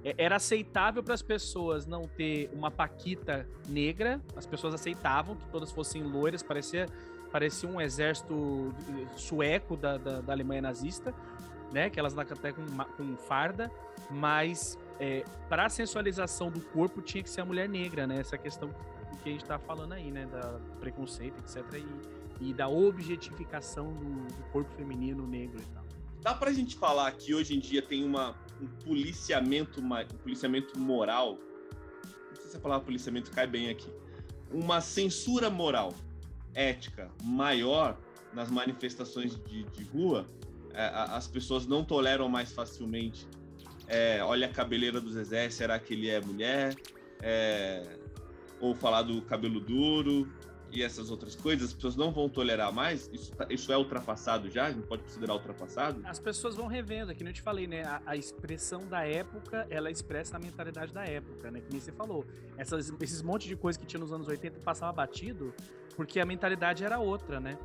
[0.03, 5.47] é- Era aceitável para as pessoas não ter uma paquita negra, as pessoas aceitavam que
[5.49, 6.85] todas fossem loiras, parecia,
[7.31, 11.11] parecia um exército eh, sueco da, da, da Alemanha nazista,
[11.71, 11.89] né?
[11.89, 12.61] Que elas até com,
[12.95, 13.71] com farda,
[14.11, 14.77] mas
[15.49, 18.19] para a sensualização do corpo tinha que ser a mulher negra, né?
[18.19, 18.69] Essa questão
[19.23, 20.27] que a gente tá falando aí, né?
[20.27, 21.63] Da preconceito, etc.
[21.73, 25.83] E, e da objetificação do, do corpo feminino negro e tal.
[26.21, 30.79] Dá pra gente falar que hoje em dia tem uma, um policiamento, ma- um policiamento
[30.79, 31.37] moral.
[32.29, 33.89] Não sei se a palavra policiamento cai bem aqui.
[34.51, 35.93] Uma censura moral,
[36.53, 37.97] ética maior
[38.33, 40.25] nas manifestações de, de rua.
[40.73, 43.27] É, a- as pessoas não toleram mais facilmente.
[43.87, 46.75] é, olha a cabeleira do Zezé, será que ele é mulher?
[47.25, 47.97] é,
[48.59, 50.29] ou falar do cabelo duro
[50.73, 53.09] e essas outras coisas, as pessoas não vão tolerar mais?
[53.13, 54.65] Isso, tá- isso é ultrapassado já?
[54.65, 56.01] A gente pode considerar ultrapassado?
[56.03, 57.83] As pessoas vão revendo, é que nem eu te falei, né?
[57.83, 61.61] A, a expressão da época, ela expressa a mentalidade da época, né?
[61.61, 62.25] Que nem você falou.
[62.57, 65.53] Essas, esses montes de coisa que tinha nos anos 80 passava batido,
[65.95, 67.57] porque a mentalidade era outra, né?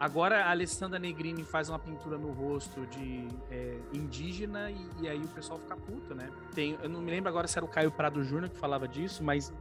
[0.00, 5.22] Agora a Alessandra Negrini faz uma pintura no rosto de é, indígena e, e aí
[5.22, 6.28] o pessoal fica puto, né?
[6.54, 9.22] Tem, eu não me lembro agora se era o Caio Prado Júnior que falava disso,
[9.22, 9.52] mas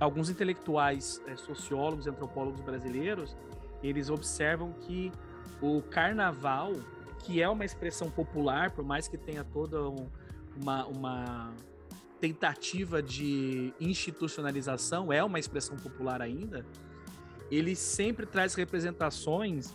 [0.00, 3.36] alguns intelectuais, é, sociólogos, antropólogos brasileiros,
[3.82, 5.12] eles observam que
[5.60, 6.72] o carnaval,
[7.20, 10.08] que é uma expressão popular, por mais que tenha toda um-
[10.56, 11.52] uma, uma
[12.20, 16.64] tentativa de institucionalização, é uma expressão popular ainda,
[17.50, 19.72] ele sempre traz representações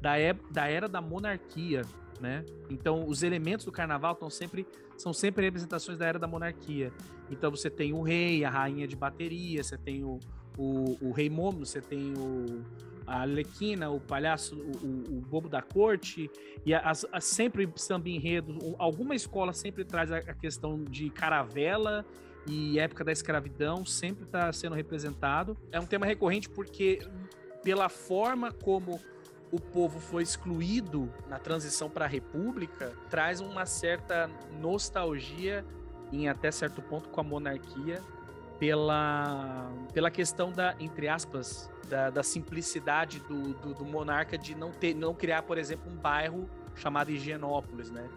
[0.00, 0.12] da,
[0.50, 1.82] da era da monarquia,
[2.20, 2.44] né?
[2.70, 6.92] Então, os elementos do carnaval estão sempre, são sempre representações da era da monarquia.
[7.30, 10.18] Então, você tem o rei, a rainha de bateria, você tem o,
[10.56, 12.62] o, o rei Momo, você tem o,
[13.06, 14.86] a Arlequina, o palhaço, o,
[15.18, 16.30] o- bobo da corte,
[16.64, 16.72] e
[17.20, 18.52] sempre samba enredo.
[18.62, 22.04] Um- Alguma escola sempre traz a, a questão de caravela
[22.46, 25.56] e época da escravidão, sempre está sendo representado.
[25.72, 27.00] É um tema recorrente porque,
[27.62, 29.00] pela forma como
[29.54, 34.28] o povo foi excluído na transição para a república, traz uma certa
[34.60, 35.64] nostalgia
[36.12, 38.02] em até certo ponto com a monarquia
[38.58, 44.72] pela, pela questão da, entre aspas, da, da simplicidade do, do, do monarca de não
[44.72, 48.10] ter, não criar, por exemplo, um bairro chamado Higienópolis, né?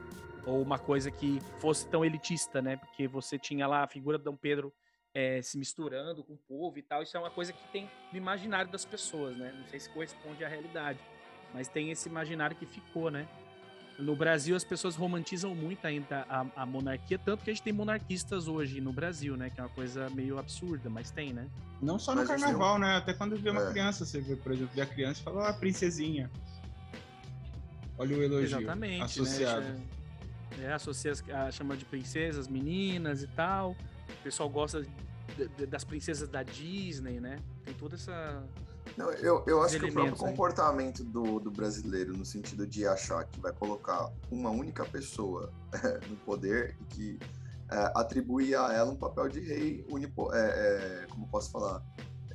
[0.43, 2.77] Ou uma coisa que fosse tão elitista, né?
[2.77, 4.73] Porque você tinha lá a figura de Dom Pedro
[5.13, 7.03] eh, se misturando com o povo e tal.
[7.03, 9.53] Isso é uma coisa que tem no imaginário das pessoas, né?
[9.55, 10.99] Não sei se corresponde à realidade,
[11.53, 13.27] mas tem esse imaginário que ficou, né?
[13.99, 17.73] No Brasil, as pessoas romantizam muito ainda a, a monarquia, tanto que a gente tem
[17.73, 19.49] monarquistas hoje no Brasil, né?
[19.49, 21.47] Que é uma coisa meio absurda, mas tem, né?
[21.81, 22.97] Não só no Mas, assim, carnaval, né?
[22.97, 23.71] Até quando vê uma É.
[23.71, 26.29] criança, você vê, por exemplo, vê a criança e fala, ah, princesinha.
[27.97, 29.01] Olha o elogio Exatamente.
[29.03, 29.61] associado.
[29.65, 29.79] Né?
[30.61, 33.71] É, associa, as- a- chama de princesas, meninas e tal.
[33.71, 37.39] O pessoal gosta de- de- das princesas da Disney, né?
[37.65, 38.43] Tem toda essa.
[38.95, 43.23] Não, eu, eu acho que o próprio comportamento do, do brasileiro, no sentido de achar
[43.25, 45.51] que vai colocar uma única pessoa
[46.09, 47.19] no poder e que
[47.69, 51.83] é, atribui a ela um papel de rei unipo, é, é, como posso falar?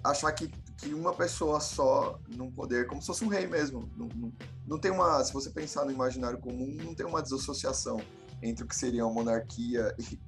[0.05, 3.89] Achar que, que uma pessoa só num poder, como se fosse um rei mesmo.
[3.97, 4.33] Não, não,
[4.67, 5.23] não tem uma.
[5.25, 8.01] Se você pensar no imaginário comum, não tem uma desassociação
[8.43, 10.19] entre o que seria uma monarquia e,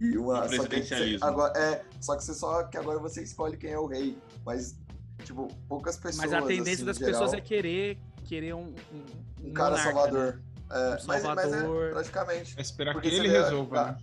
[0.00, 0.46] e uma.
[0.46, 3.72] E só que você- agora, é, só que você só que agora você escolhe quem
[3.72, 4.16] é o rei.
[4.44, 4.74] Mas,
[5.28, 6.16] tipo, poucas pessoas.
[6.16, 9.92] Mas a tendência assim, das geral, pessoas é querer, querer um, um, um cara monarca,
[9.92, 10.34] salvador.
[10.34, 10.42] né?
[10.70, 11.84] É, Um mas, mas salvador.
[11.86, 12.54] é praticamente.
[12.58, 13.98] É esperar Porque que ele resolva, tá, né?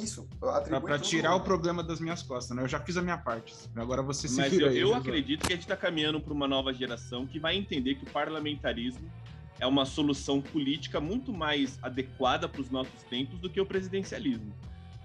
[0.00, 2.62] Isso, tudo- tirar o problema das minhas costas, né?
[2.62, 3.52] Eu já fiz a minha parte.
[3.74, 4.78] Agora você se Mas vira eu, aí.
[4.80, 8.04] eu acredito que a gente está caminhando para uma nova geração que vai entender que
[8.04, 9.10] o parlamentarismo
[9.58, 14.54] é uma solução política muito mais adequada para os nossos tempos do que o presidencialismo.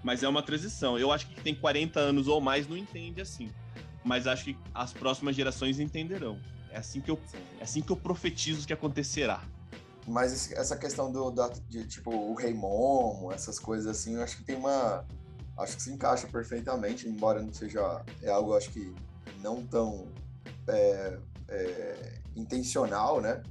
[0.04, 0.96] Mas é uma transição.
[0.96, 3.50] Eu acho que quem tem 40 anos ou mais não entende assim.
[4.04, 6.38] Mas acho que as próximas gerações entenderão.
[6.70, 7.18] É assim que eu,
[7.60, 9.42] é assim que eu profetizo que acontecerá.
[10.06, 14.38] Mas essa questão do, da, de, tipo, o Rei Momo, essas coisas assim, eu acho
[14.38, 15.04] que tem uma.
[15.58, 18.02] Acho que se encaixa perfeitamente, embora não seja.
[18.22, 18.92] É algo, acho que,
[19.40, 20.08] não tão
[20.66, 23.42] é, é, intencional, né?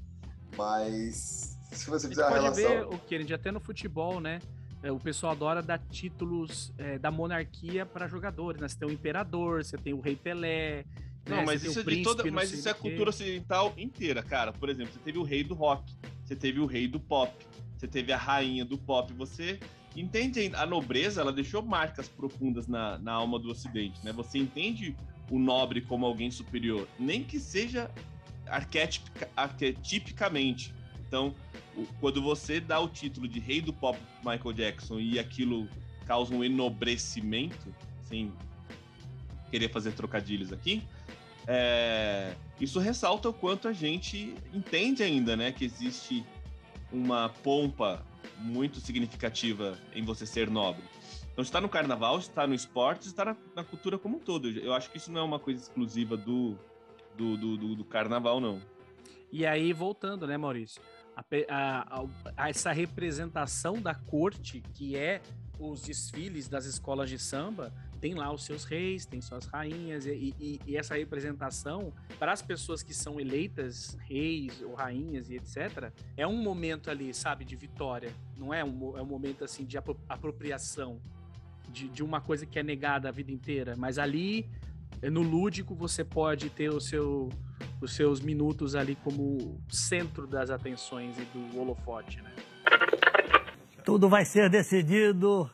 [0.58, 2.90] Mas se você A gente fizer a pode relação.
[2.90, 3.16] ver o que?
[3.16, 4.40] A gente até no futebol, né?
[4.84, 8.68] É, O pessoal adora dar títulos é, da monarquia para jogadores, né?
[8.68, 10.86] Você tem o imperador, você tem o rei Pelé.
[11.28, 11.44] Não, né?
[11.46, 14.52] mas isso é príncipe, toda, mas isso é a cultura ocidental inteira, cara.
[14.52, 17.32] Por exemplo, você teve o rei do rock, você teve o rei do pop,
[17.78, 19.14] você teve a rainha do pop.
[19.14, 19.60] Você
[19.96, 21.22] entende a nobreza?
[21.22, 24.12] Ela deixou marcas profundas na, na alma do Ocidente, né?
[24.14, 24.96] Você entende
[25.30, 27.90] o nobre como alguém superior, nem que seja
[28.48, 30.74] arquetipica- arquetipicamente.
[31.12, 31.36] Então,
[32.00, 35.68] quando você dá o título de rei do pop Michael Jackson e aquilo
[36.08, 38.32] causa um enobrecimento, sem
[39.50, 40.82] querer fazer trocadilhos aqui,
[41.46, 46.24] é, isso ressalta o quanto a gente entende ainda, né, que existe
[46.94, 48.02] uma pompa
[48.38, 50.84] muito significativa em você ser nobre.
[51.34, 54.48] Então, está no carnaval, está no esporte, está na, na cultura como um todo.
[54.50, 56.56] Eu acho que isso não é uma coisa exclusiva do,
[57.18, 58.62] do, do, do- do carnaval, não.
[59.30, 60.82] E aí, voltando, né, Maurício?
[61.30, 62.06] A a-
[62.36, 65.22] a- essa representação da corte, que é
[65.60, 70.34] os desfiles das escolas de samba, tem lá os seus reis, tem suas rainhas, e,
[70.40, 75.92] e- e essa representação, para as pessoas que são eleitas reis ou rainhas e etc.,
[76.18, 78.12] é um momento ali, sabe, de vitória.
[78.36, 81.00] Não é um, é um momento assim de apro- apropriação.
[81.72, 83.76] de, de uma coisa que é negada a vida inteira.
[83.78, 84.50] Mas ali,
[85.02, 87.30] no lúdico, você pode ter o seu,
[87.82, 92.32] os seus minutos ali como centro das atenções e do holofote, né?
[93.84, 95.50] Tudo vai ser decidido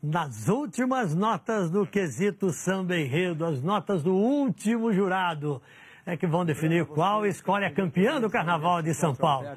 [0.00, 5.60] nas últimas notas do quesito samba enredo, as notas do último jurado
[6.06, 9.48] é que vão definir qual escolhe a campeã do Carnaval de São Paulo.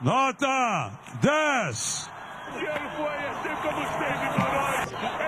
[0.00, 2.10] Nota 10!
[2.52, 5.19] Dinheiro foi assim como sempre para nós.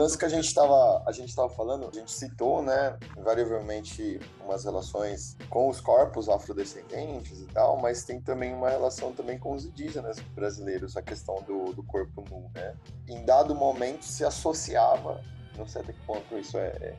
[0.00, 4.64] Lance que a gente estava a gente tava falando, a gente citou, né, invariavelmente umas
[4.64, 9.64] relações com os corpos afrodescendentes e tal, mas tem também uma relação também com os
[9.64, 12.74] indígenas brasileiros, a questão do, do corpo nu, né?
[13.08, 15.20] Em dado momento se associava,
[15.56, 16.96] não sei até que ponto isso é, é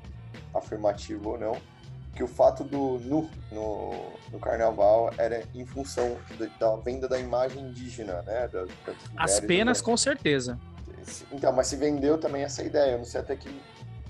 [0.53, 1.57] afirmativo ou não,
[2.15, 3.93] que o fato do nu no,
[4.31, 8.47] no carnaval era em função da, da venda da imagem indígena, né?
[8.47, 10.59] Das, das As penas, com certeza.
[11.31, 12.93] Então, mas se vendeu também essa ideia.
[12.93, 13.61] Eu não sei até que,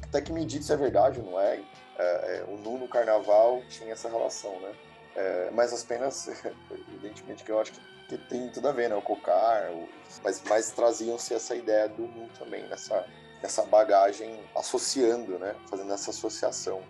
[0.02, 1.60] até que medida isso é verdade ou não é.
[1.98, 4.74] é, é o nu no carnaval tinha essa relação, né?
[5.16, 6.30] É, mas as penas,
[6.90, 8.96] evidentemente que eu acho que, que, tem tudo a ver, né?
[8.96, 9.88] O cocar, o,
[10.24, 13.06] mas, mas traziam-se essa ideia do nu também, nessa,
[13.42, 15.56] nessa bagagem, associando, né?
[15.70, 16.82] Fazendo essa associação.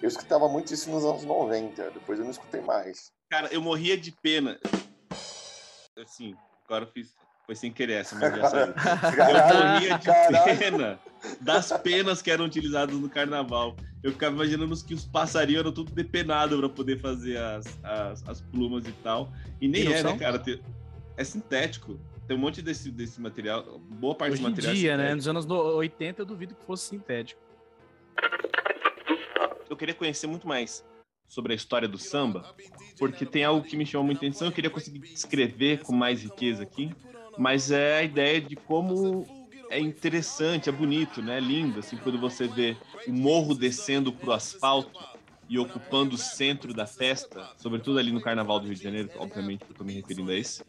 [0.00, 3.10] Eu escutava muito isso nos anos 90, depois eu não escutei mais.
[3.30, 4.58] Cara, eu morria de pena.
[5.98, 7.12] Assim, agora eu fiz
[7.48, 8.74] foi sem querer essa, mas já saiu.
[8.76, 10.58] Eu morria de Caralho.
[10.58, 11.00] pena
[11.40, 13.74] das penas que eram utilizadas no carnaval.
[14.02, 18.40] Eu ficava imaginando que os passarinhos eram tudo depenado para poder fazer as, as, as,
[18.42, 19.32] plumas e tal.
[19.62, 20.42] E nem é, né, cara?
[21.16, 21.98] É sintético.
[22.26, 23.78] Tem um monte desse, desse material.
[23.78, 24.72] Boa parte Hoje do material.
[24.74, 25.14] Hoje em é dia, é né?
[25.14, 27.40] Nos anos 80, eu duvido que fosse sintético.
[29.70, 30.84] Eu queria conhecer muito mais
[31.26, 32.54] sobre a história do samba,
[32.98, 34.48] porque tem algo que me chamou muita atenção.
[34.48, 36.94] Eu queria conseguir descrever com mais riqueza aqui
[37.38, 39.26] mas é a ideia de como
[39.70, 41.36] é interessante, é bonito, né?
[41.38, 42.76] É lindo, assim, quando você vê
[43.06, 44.98] o morro descendo pro asfalto
[45.48, 49.64] e ocupando o centro da festa, sobretudo ali no Carnaval do Rio de Janeiro, obviamente
[49.68, 50.62] eu tô me referindo a esse,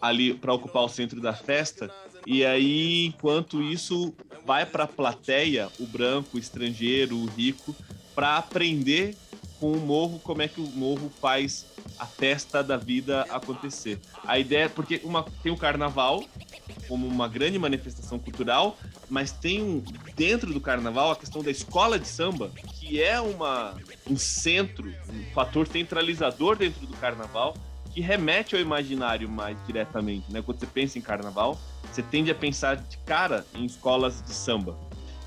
[0.00, 1.92] ali para ocupar o centro da festa,
[2.26, 4.12] e aí enquanto isso
[4.44, 7.74] vai para a plateia, o branco, o estrangeiro, o rico,
[8.14, 9.16] para aprender
[9.60, 11.66] com o morro como é que o morro faz
[11.98, 13.98] a festa da vida acontecer.
[14.24, 16.24] A ideia, porque uma, tem o carnaval
[16.88, 18.76] como uma grande manifestação cultural,
[19.08, 19.82] mas tem
[20.16, 23.74] dentro do carnaval a questão da escola de samba, que é uma,
[24.08, 27.54] um centro, um fator centralizador dentro do carnaval,
[27.90, 30.30] que remete ao imaginário mais diretamente.
[30.30, 30.42] Né?
[30.42, 31.58] Quando você pensa em carnaval,
[31.90, 34.76] você tende a pensar de cara em escolas de samba.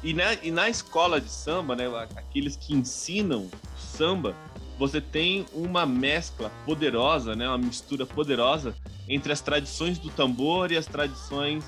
[0.04, 3.50] E na, e na escola de samba, né, aqueles que ensinam
[3.98, 4.36] samba,
[4.78, 8.76] você tem uma mescla poderosa, né, uma mistura poderosa
[9.10, 11.66] entre as tradições do tambor e as tradições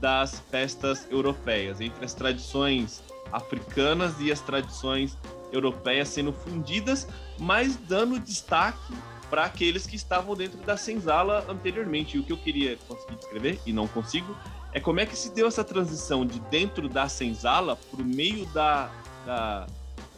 [0.00, 5.18] das festas europeias, entre as tradições africanas e as tradições
[5.52, 7.06] europeias sendo fundidas,
[7.38, 8.94] mas dando destaque
[9.28, 12.16] para aqueles que estavam dentro da senzala anteriormente.
[12.16, 14.36] E o que eu queria conseguir descrever, e não consigo,
[14.72, 18.46] é como é que se deu essa transição de dentro da senzala para o meio
[18.46, 18.90] da,
[19.24, 19.66] da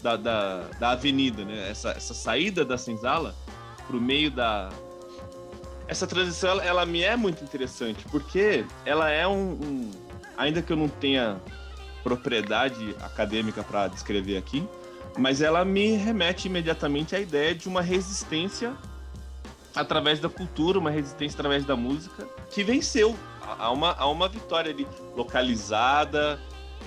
[0.02, 1.70] da, da, da avenida, né?
[1.70, 3.34] Essa, essa saída da senzala
[3.86, 4.70] para o meio da.
[5.86, 9.90] Essa transição ela, ela, me é muito interessante porque ela é um, um
[10.36, 11.40] ainda que eu não tenha
[12.02, 14.66] propriedade acadêmica para descrever aqui,
[15.16, 18.74] mas ela me remete imediatamente à ideia de uma resistência
[19.74, 23.16] através da cultura, uma resistência através da música que venceu.
[23.58, 24.86] Há uma, há uma vitória ali
[25.16, 26.38] localizada,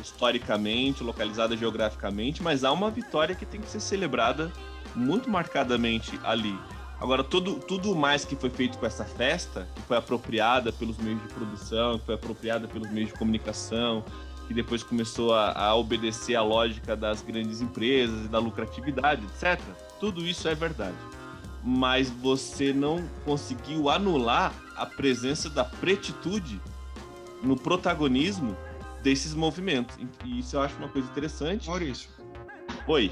[0.02, 4.52] historicamente, localizada geograficamente, mas há uma vitória que tem que ser celebrada
[4.96, 6.58] muito marcadamente ali.
[7.00, 11.22] Agora, tudo, tudo mais que foi feito com essa festa, que foi apropriada pelos meios
[11.22, 14.06] de produção, que foi apropriada pelos meios de comunicação,
[14.48, 19.60] que depois começou a, a obedecer à lógica das grandes empresas e da lucratividade, etc.
[20.00, 20.98] Tudo isso é verdade.
[21.64, 26.62] Mas você não conseguiu anular a presença da pretitude
[27.42, 28.56] no protagonismo
[29.04, 29.98] desses movimentos.
[30.26, 31.68] E isso eu acho uma coisa interessante.
[31.68, 32.10] Maurício.
[32.88, 33.12] Oi.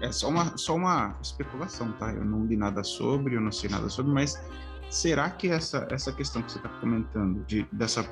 [0.00, 2.12] É só uma, só uma especulação, tá?
[2.12, 4.40] Eu não li nada sobre, eu não sei nada sobre, mas
[4.88, 8.08] será que essa, essa questão que você está comentando, de, dessa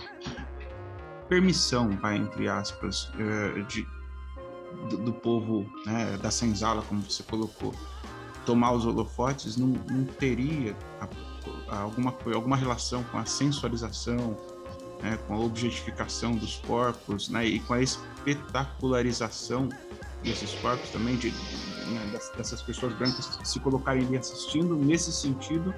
[1.29, 3.87] permissão, vai, entre aspas, eh, de,
[4.91, 7.75] do, do povo né, da senzala, como você colocou,
[8.45, 10.77] tomar os holofotes, não, não teria
[11.69, 14.37] alguma, alguma relação com a sensualização,
[15.03, 19.69] né, com a objetificação dos corpos né, e com a espetacularização
[20.23, 25.75] desses corpos também, de, né, dessas pessoas brancas se colocarem ali assistindo nesse sentido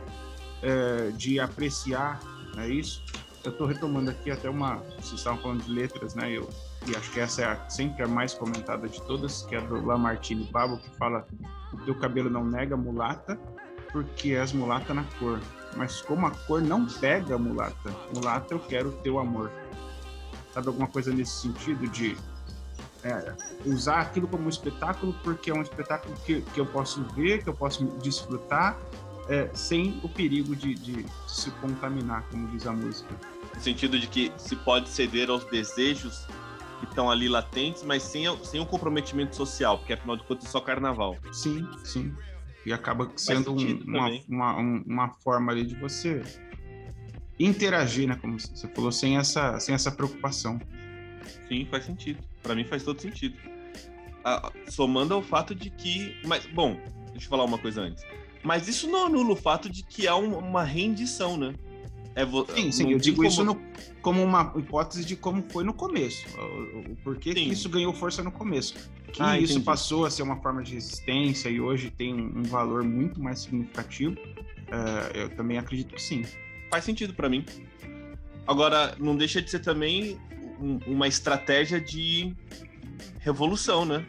[0.62, 2.20] é, de apreciar
[2.54, 3.02] né, isso.
[3.44, 4.76] Eu estou retomando aqui até uma.
[4.98, 6.30] Vocês estavam falando de letras, né?
[6.30, 6.50] Eu,
[6.86, 9.60] e acho que essa é a, sempre a mais comentada de todas, que é a
[9.60, 11.26] do Lamartine Pablo, que fala:
[11.72, 13.38] O teu cabelo não nega mulata,
[13.92, 15.40] porque és mulata na cor.
[15.78, 19.48] Mas como a cor não pega mulata, mulata eu quero o teu amor.
[20.52, 22.16] Sabe alguma coisa nesse sentido de
[23.04, 23.32] é,
[23.64, 27.48] usar aquilo como um espetáculo, porque é um espetáculo que, que eu posso ver, que
[27.48, 28.76] eu posso desfrutar,
[29.28, 33.14] é, sem o perigo de, de, se contaminar, como diz a música.
[33.54, 36.26] No sentido de que se pode ceder aos desejos
[36.80, 40.48] que estão ali latentes, mas sem, sem um comprometimento social, porque afinal de contas é
[40.48, 41.16] só carnaval.
[41.30, 42.12] Sim, sim.
[42.68, 46.22] E acaba sendo um, uma, uma, uma, forma ali de você
[47.40, 48.14] interagir, né?
[48.20, 50.60] Como você falou, sem essa, sem essa preocupação.
[51.48, 52.22] Sim, faz sentido.
[52.42, 53.38] Para mim faz todo sentido.
[54.22, 56.14] Ah, somando ao fato de que.
[56.26, 56.78] Mas, bom,
[57.12, 58.04] deixa eu falar uma coisa antes.
[58.44, 61.54] Mas isso não anula o fato de que há uma rendição, né?
[62.18, 62.44] É vo...
[62.52, 63.28] Sim, sim, eu digo como...
[63.28, 63.62] isso no,
[64.02, 66.26] como uma hipótese de como foi no começo.
[66.36, 68.74] O, o porquê que isso ganhou força no começo.
[69.12, 69.64] Que ah, isso entendi.
[69.64, 74.14] passou a ser uma forma de resistência e hoje tem um valor muito mais significativo.
[74.14, 76.24] Uh, eu também acredito que sim.
[76.68, 77.44] Faz sentido para mim.
[78.48, 80.18] Agora, não deixa de ser também
[80.60, 82.34] um, uma estratégia de
[83.20, 84.04] revolução, né?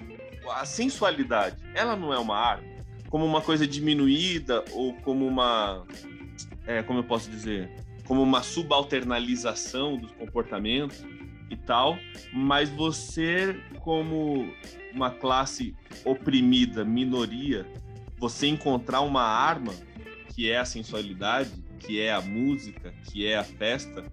[0.49, 2.67] A sensualidade, ela não é uma arma
[3.07, 5.85] como uma coisa diminuída ou como uma,
[6.65, 7.69] é, como eu posso dizer,
[8.09, 11.05] como uma subalternalização dos comportamentos
[11.47, 11.95] e tal,
[12.33, 14.51] mas você como
[14.91, 17.67] uma classe oprimida, minoria,
[18.17, 19.71] você encontrar uma arma
[20.33, 24.03] que é a sensualidade, que é a música, que é a festa,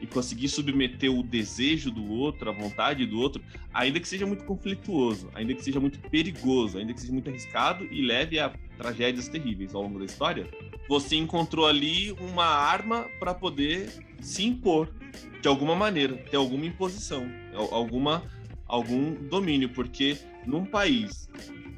[0.00, 3.42] e conseguir submeter o desejo do outro, a vontade do outro,
[3.72, 7.84] ainda que seja muito conflituoso, ainda que seja muito perigoso, ainda que seja muito arriscado
[7.84, 10.46] e leve a tragédias terríveis ao longo da história,
[10.88, 13.88] você encontrou ali uma arma para poder
[14.20, 14.92] se impor
[15.40, 17.26] de alguma maneira, ter alguma imposição,
[17.70, 18.22] alguma
[18.66, 21.28] algum domínio, porque num país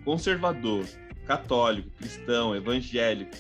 [0.05, 0.87] conservador,
[1.27, 3.37] católico, cristão, evangélico,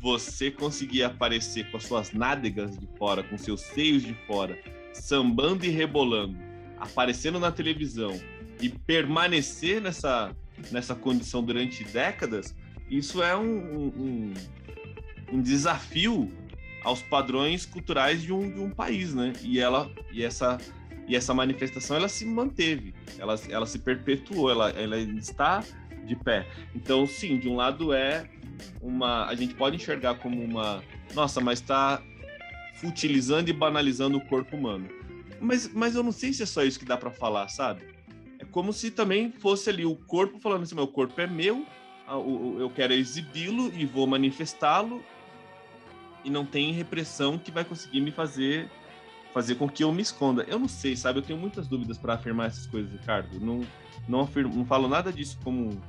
[0.00, 4.58] você conseguir aparecer com as suas nádegas de fora, com seus seios de fora,
[4.92, 6.36] sambando e rebolando,
[6.78, 8.18] aparecendo na televisão
[8.60, 10.34] e permanecer nessa,
[10.70, 12.54] nessa condição durante décadas,
[12.90, 14.34] isso é um, um,
[15.32, 16.30] um desafio
[16.82, 19.32] aos padrões culturais de um, de um país, né?
[19.42, 20.58] E ela e essa
[21.06, 25.64] e essa manifestação ela se manteve, ela, ela se perpetuou, ela, ela está
[26.04, 26.46] de pé.
[26.74, 28.28] Então, sim, de um lado é
[28.80, 29.26] uma.
[29.26, 30.82] A gente pode enxergar como uma.
[31.14, 32.02] Nossa, mas está
[32.74, 34.88] futilizando e banalizando o corpo humano.
[35.40, 37.82] Mas, mas eu não sei se é só isso que dá para falar, sabe?
[38.38, 41.66] É como se também fosse ali o corpo falando assim: meu corpo é meu,
[42.58, 45.02] eu quero exibi-lo e vou manifestá-lo,
[46.24, 48.70] e não tem repressão que vai conseguir me fazer
[49.32, 50.44] fazer com que eu me esconda.
[50.48, 51.18] Eu não sei, sabe?
[51.18, 53.38] Eu tenho muitas dúvidas para afirmar essas coisas, Ricardo.
[53.38, 53.60] Não,
[54.08, 55.80] não, afirmo, não falo nada disso como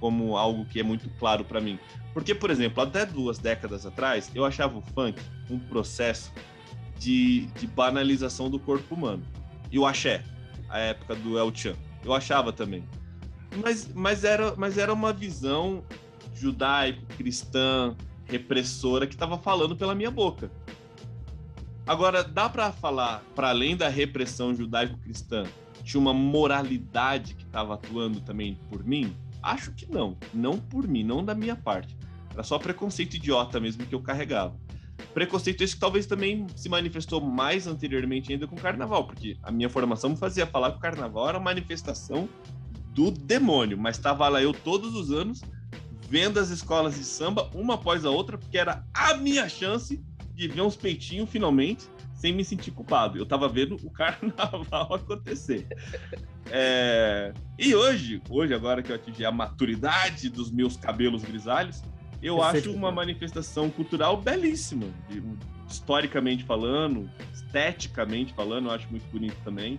[0.00, 1.78] como algo que é muito claro para mim.
[2.12, 5.20] Porque, por exemplo, até duas décadas atrás, eu achava o funk
[5.50, 6.32] um processo
[6.98, 9.22] de, de banalização do corpo humano.
[9.70, 10.24] E o axé,
[10.68, 12.84] a época do El Chan, eu achava também.
[13.62, 15.84] Mas, mas, era, mas era uma visão
[16.34, 20.50] judaico-cristã, repressora, que estava falando pela minha boca.
[21.86, 25.44] Agora, dá para falar, para além da repressão judaico-cristã,
[25.82, 29.16] tinha uma moralidade que estava atuando também por mim?
[29.42, 30.16] Acho que não.
[30.32, 31.96] Não por mim, não da minha parte.
[32.32, 34.56] Era só preconceito idiota mesmo que eu carregava.
[35.14, 39.50] Preconceito esse que talvez também se manifestou mais anteriormente ainda com o carnaval, porque a
[39.50, 42.28] minha formação me fazia falar que o carnaval era uma manifestação
[42.94, 45.40] do demônio, mas estava lá eu todos os anos
[46.08, 50.02] vendo as escolas de samba uma após a outra, porque era a minha chance
[50.34, 53.18] de ver uns peitinhos finalmente sem me sentir culpado.
[53.18, 55.66] Eu tava vendo o carnaval acontecer.
[56.50, 57.32] É...
[57.58, 61.82] E hoje, hoje agora que eu atingi a maturidade dos meus cabelos grisalhos,
[62.22, 64.86] eu acho uma manifestação cultural belíssima,
[65.68, 69.78] historicamente falando, esteticamente falando, eu acho muito bonito também.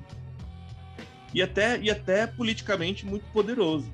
[1.33, 3.91] E até, e até politicamente muito poderoso.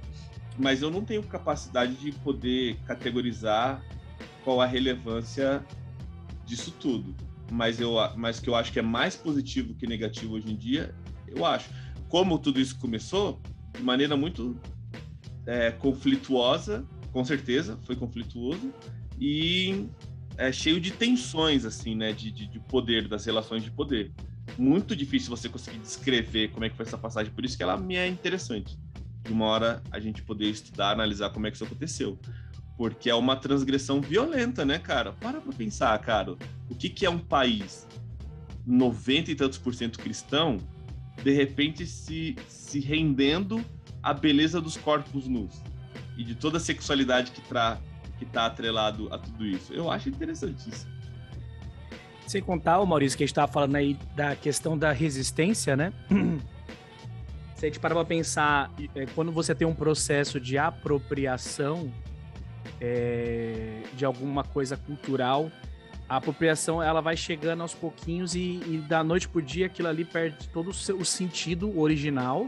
[0.57, 3.83] Mas eu não tenho capacidade de poder categorizar
[4.43, 5.65] qual a relevância
[6.45, 7.15] disso tudo
[7.51, 10.93] mas, eu, mas que eu acho que é mais positivo que negativo hoje em dia,
[11.27, 11.69] eu acho.
[12.09, 13.41] Como tudo isso começou,
[13.75, 14.55] de maneira muito
[15.45, 18.73] é, conflituosa, com certeza, foi conflituoso,
[19.19, 19.87] e
[20.37, 24.11] é cheio de tensões, assim, né, de, de, de poder, das relações de poder.
[24.57, 27.77] Muito difícil você conseguir descrever como é que foi essa passagem, por isso que ela
[27.77, 28.77] me é interessante.
[29.23, 32.17] de uma hora a gente poder estudar, analisar como é que isso aconteceu.
[32.77, 35.13] Porque é uma transgressão violenta, né, cara?
[35.13, 36.33] Para pra pensar, cara.
[36.69, 37.87] O que, que é um país
[38.65, 40.57] 90 e tantos por cento cristão,
[41.23, 43.63] de repente se, se rendendo
[44.01, 45.61] à beleza dos corpos nus
[46.17, 47.79] e de toda a sexualidade que, tra,
[48.17, 49.73] que tá atrelado a tudo isso.
[49.73, 50.93] Eu acho interessantíssimo.
[52.27, 55.93] Sem contar, o Maurício, que a gente estava falando aí da questão da resistência, né?
[57.55, 61.91] Se a gente parar para pensar, é, quando você tem um processo de apropriação
[62.81, 65.49] é, de alguma coisa cultural,
[66.07, 70.05] a apropriação ela vai chegando aos pouquinhos e, e da noite pro dia aquilo ali
[70.05, 72.47] perde todo o, seu, o sentido original,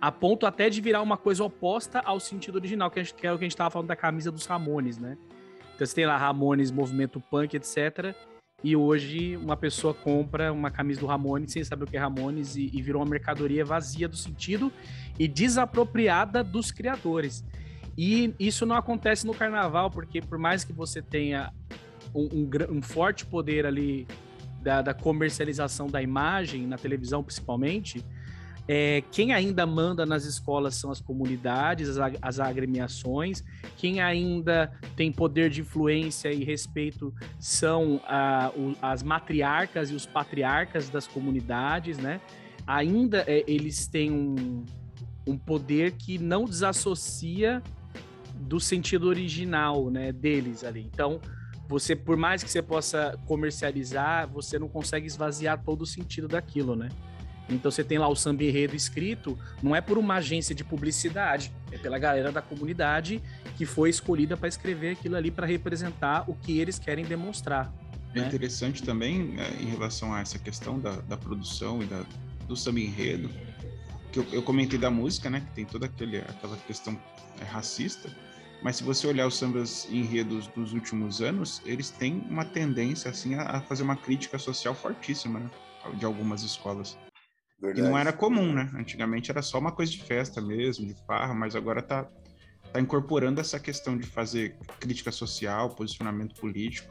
[0.00, 3.32] a ponto até de virar uma coisa oposta ao sentido original, que, gente, que é
[3.32, 5.16] o que a gente estava falando da camisa dos Ramones, né?
[5.74, 8.14] Então você tem lá Ramones, movimento punk, etc.
[8.62, 12.56] E hoje uma pessoa compra uma camisa do Ramones sem saber o que é Ramones
[12.56, 14.72] e, e virou uma mercadoria vazia do sentido
[15.18, 17.44] e desapropriada dos criadores.
[17.96, 21.52] E isso não acontece no carnaval, porque por mais que você tenha
[22.14, 24.06] um, um, um forte poder ali
[24.62, 28.04] da, da, comercialização da imagem, na televisão principalmente,
[28.68, 33.42] é, quem ainda manda nas escolas são as comunidades, as, as agremiações,
[33.76, 38.00] quem ainda tem poder de influência e respeito são
[38.56, 42.20] o, as matriarcas e os patriarcas das comunidades, né?
[42.66, 44.64] Ainda é, eles têm um,
[45.26, 47.62] um poder que não desassocia
[48.40, 50.88] do sentido original, né, deles ali.
[50.92, 51.20] Então,
[51.70, 56.74] você, por mais que você possa comercializar, você não consegue esvaziar todo o sentido daquilo,
[56.74, 56.88] né?
[57.48, 61.52] Então você tem lá o samba enredo escrito, não é por uma agência de publicidade,
[61.70, 63.22] é pela galera da comunidade
[63.56, 67.72] que foi escolhida para escrever aquilo ali para representar o que eles querem demonstrar.
[68.16, 68.26] É né?
[68.26, 72.04] interessante também né, em relação a essa questão da, da produção e da,
[72.48, 73.30] do samba enredo,
[74.10, 77.00] que eu, eu, comentei da música, né, que tem toda aquele, aquela questão
[77.40, 78.10] é, racista,
[78.62, 83.34] mas se você olhar os sambas enredos dos últimos anos, eles têm uma tendência assim
[83.34, 85.50] a, fazer uma crítica social fortíssima, né,
[85.94, 86.98] de algumas escolas.
[87.60, 87.86] Verdade.
[87.86, 88.70] E não era comum, né?
[88.74, 92.08] Antigamente era só uma coisa de festa mesmo, de farra, mas agora tá,
[92.72, 96.90] tá incorporando essa questão de fazer crítica social, posicionamento político.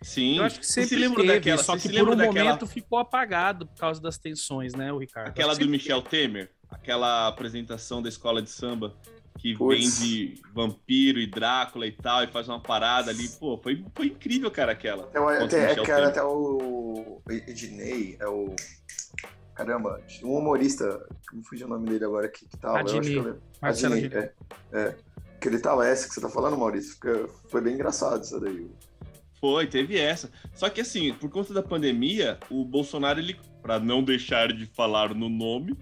[0.00, 0.38] Sim.
[0.38, 2.44] Eu acho que sempre se lembra teve, daquela, só que por um daquela...
[2.44, 5.28] momento ficou apagado por causa das tensões, né, o Ricardo?
[5.28, 8.94] Aquela do Michel Temer, aquela apresentação da escola de samba
[9.38, 9.98] que Puts.
[9.98, 13.28] vende vampiro e Drácula e tal, e faz uma parada ali.
[13.28, 15.10] Pô, foi, foi incrível, cara, aquela.
[15.14, 18.54] É, até, é, cara, até o Ednei, é o
[19.54, 22.80] Caramba, um humorista, não fugiu o nome dele agora aqui, que tava.
[22.80, 23.14] Adini.
[23.14, 24.32] Eu acho que Adini, é,
[24.72, 24.96] é.
[25.40, 26.96] Que ele tava essa que você tá falando, Maurício.
[27.48, 28.68] Foi bem engraçado isso daí.
[29.40, 30.28] Foi, teve essa.
[30.54, 35.14] Só que assim, por conta da pandemia, o Bolsonaro, ele, para não deixar de falar
[35.14, 35.78] no nome,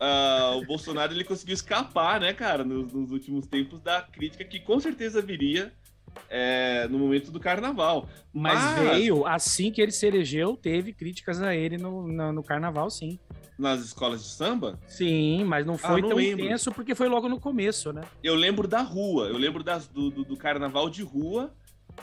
[0.00, 4.60] uh, o Bolsonaro ele conseguiu escapar, né, cara, nos, nos últimos tempos da crítica que
[4.60, 5.72] com certeza viria
[6.28, 8.08] é, no momento do carnaval.
[8.32, 12.42] Mas, Mas, veio, assim que ele se elegeu, teve críticas a ele no, no, no,
[12.42, 13.18] carnaval, sim.
[13.58, 14.78] Nas escolas de samba?
[14.86, 16.44] Sim, mas não foi ah, não tão lembro.
[16.44, 18.02] intenso porque foi logo no começo, né?
[18.22, 21.54] Eu lembro da rua, eu lembro das, do, do, do carnaval de rua,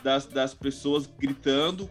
[0.02, 1.89] das, das pessoas gritando,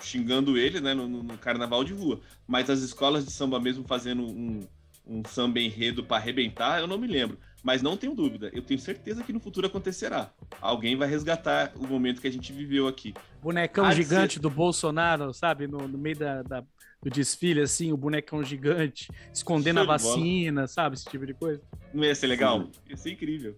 [0.00, 2.20] xingando ele, né, no, no, carnaval de rua.
[2.48, 4.66] Mas as escolas de samba mesmo fazendo um,
[5.06, 7.38] um samba enredo para arrebentar, eu não me lembro.
[7.62, 10.30] Mas não tenho dúvida, eu tenho certeza que no futuro acontecerá.
[10.60, 13.12] Alguém vai resgatar o momento que a gente viveu aqui.
[13.42, 14.40] Bonecão gigante ser...
[14.40, 15.66] do Bolsonaro, sabe?
[15.66, 16.64] No, no meio da, da,
[17.02, 20.96] do desfile, assim, o bonecão gigante, escondendo a vacina, sabe?
[20.96, 21.60] Esse tipo de coisa.
[21.92, 22.62] Não ia ser legal?
[22.62, 22.70] Sim.
[22.88, 23.56] Ia ser incrível.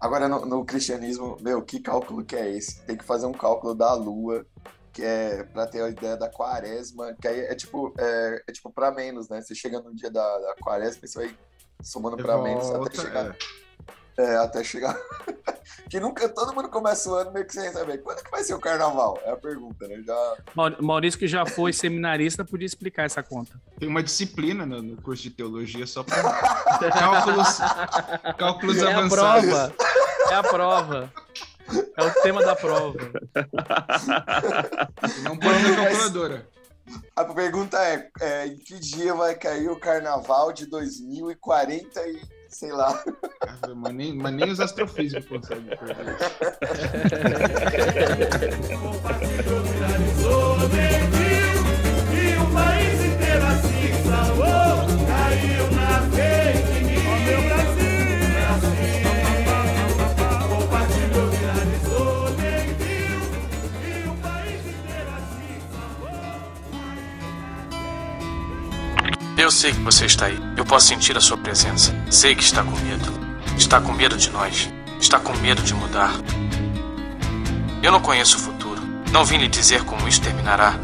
[0.00, 2.84] Agora, no, no, cristianismo, meu, que cálculo que é esse?
[2.86, 4.46] Tem que fazer um cálculo da lua,
[4.98, 8.68] que é para ter a ideia da quaresma, que aí é tipo, é, é tipo
[8.68, 9.40] para menos, né?
[9.40, 11.38] Você chega no dia da, da quaresma e você vai
[11.80, 13.36] somando para menos até chegar.
[14.18, 14.24] É.
[14.24, 14.98] é até chegar.
[15.88, 17.98] que nunca todo mundo começa o ano meio que sem saber.
[17.98, 19.20] Quando é que vai ser o carnaval?
[19.22, 20.02] É a pergunta, né?
[20.04, 20.36] Já...
[20.80, 23.52] Maurício, que já foi seminarista, podia explicar essa conta.
[23.78, 26.20] Tem uma disciplina no, no curso de teologia só para
[26.90, 27.58] cálculos,
[28.36, 29.54] cálculos é avançados.
[29.54, 29.74] A prova.
[30.28, 31.12] É a prova.
[31.96, 32.98] É o tema da prova.
[35.22, 36.48] Não pode ser calculadora.
[37.14, 42.72] A pergunta é, é, em que dia vai cair o carnaval de 2040 e sei
[42.72, 43.02] lá.
[43.76, 46.16] mas, nem, mas nem os astrofísicos conseguem perder
[52.10, 53.92] E o país inteiro assim
[55.06, 56.77] caiu na fake
[69.50, 70.38] sei que você está aí.
[70.56, 71.94] Eu posso sentir a sua presença.
[72.10, 73.12] Sei que está com medo.
[73.56, 74.68] Está com medo de nós.
[75.00, 76.12] Está com medo de mudar.
[77.82, 78.82] Eu não conheço o futuro.
[79.12, 80.74] Não vim lhe dizer como isso terminará.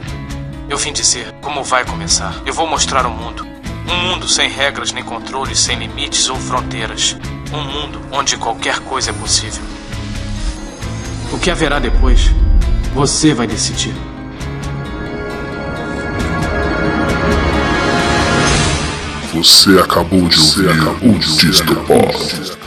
[0.69, 2.35] Eu vim dizer como vai começar.
[2.47, 3.47] Eu vou mostrar o mundo.
[3.91, 7.17] Um mundo sem regras nem controles, sem limites ou fronteiras.
[7.53, 9.63] Um mundo onde qualquer coisa é possível.
[11.33, 12.31] O que haverá depois,
[12.95, 13.95] você vai decidir.
[19.45, 22.64] Você acabou de ouvir o Distopod.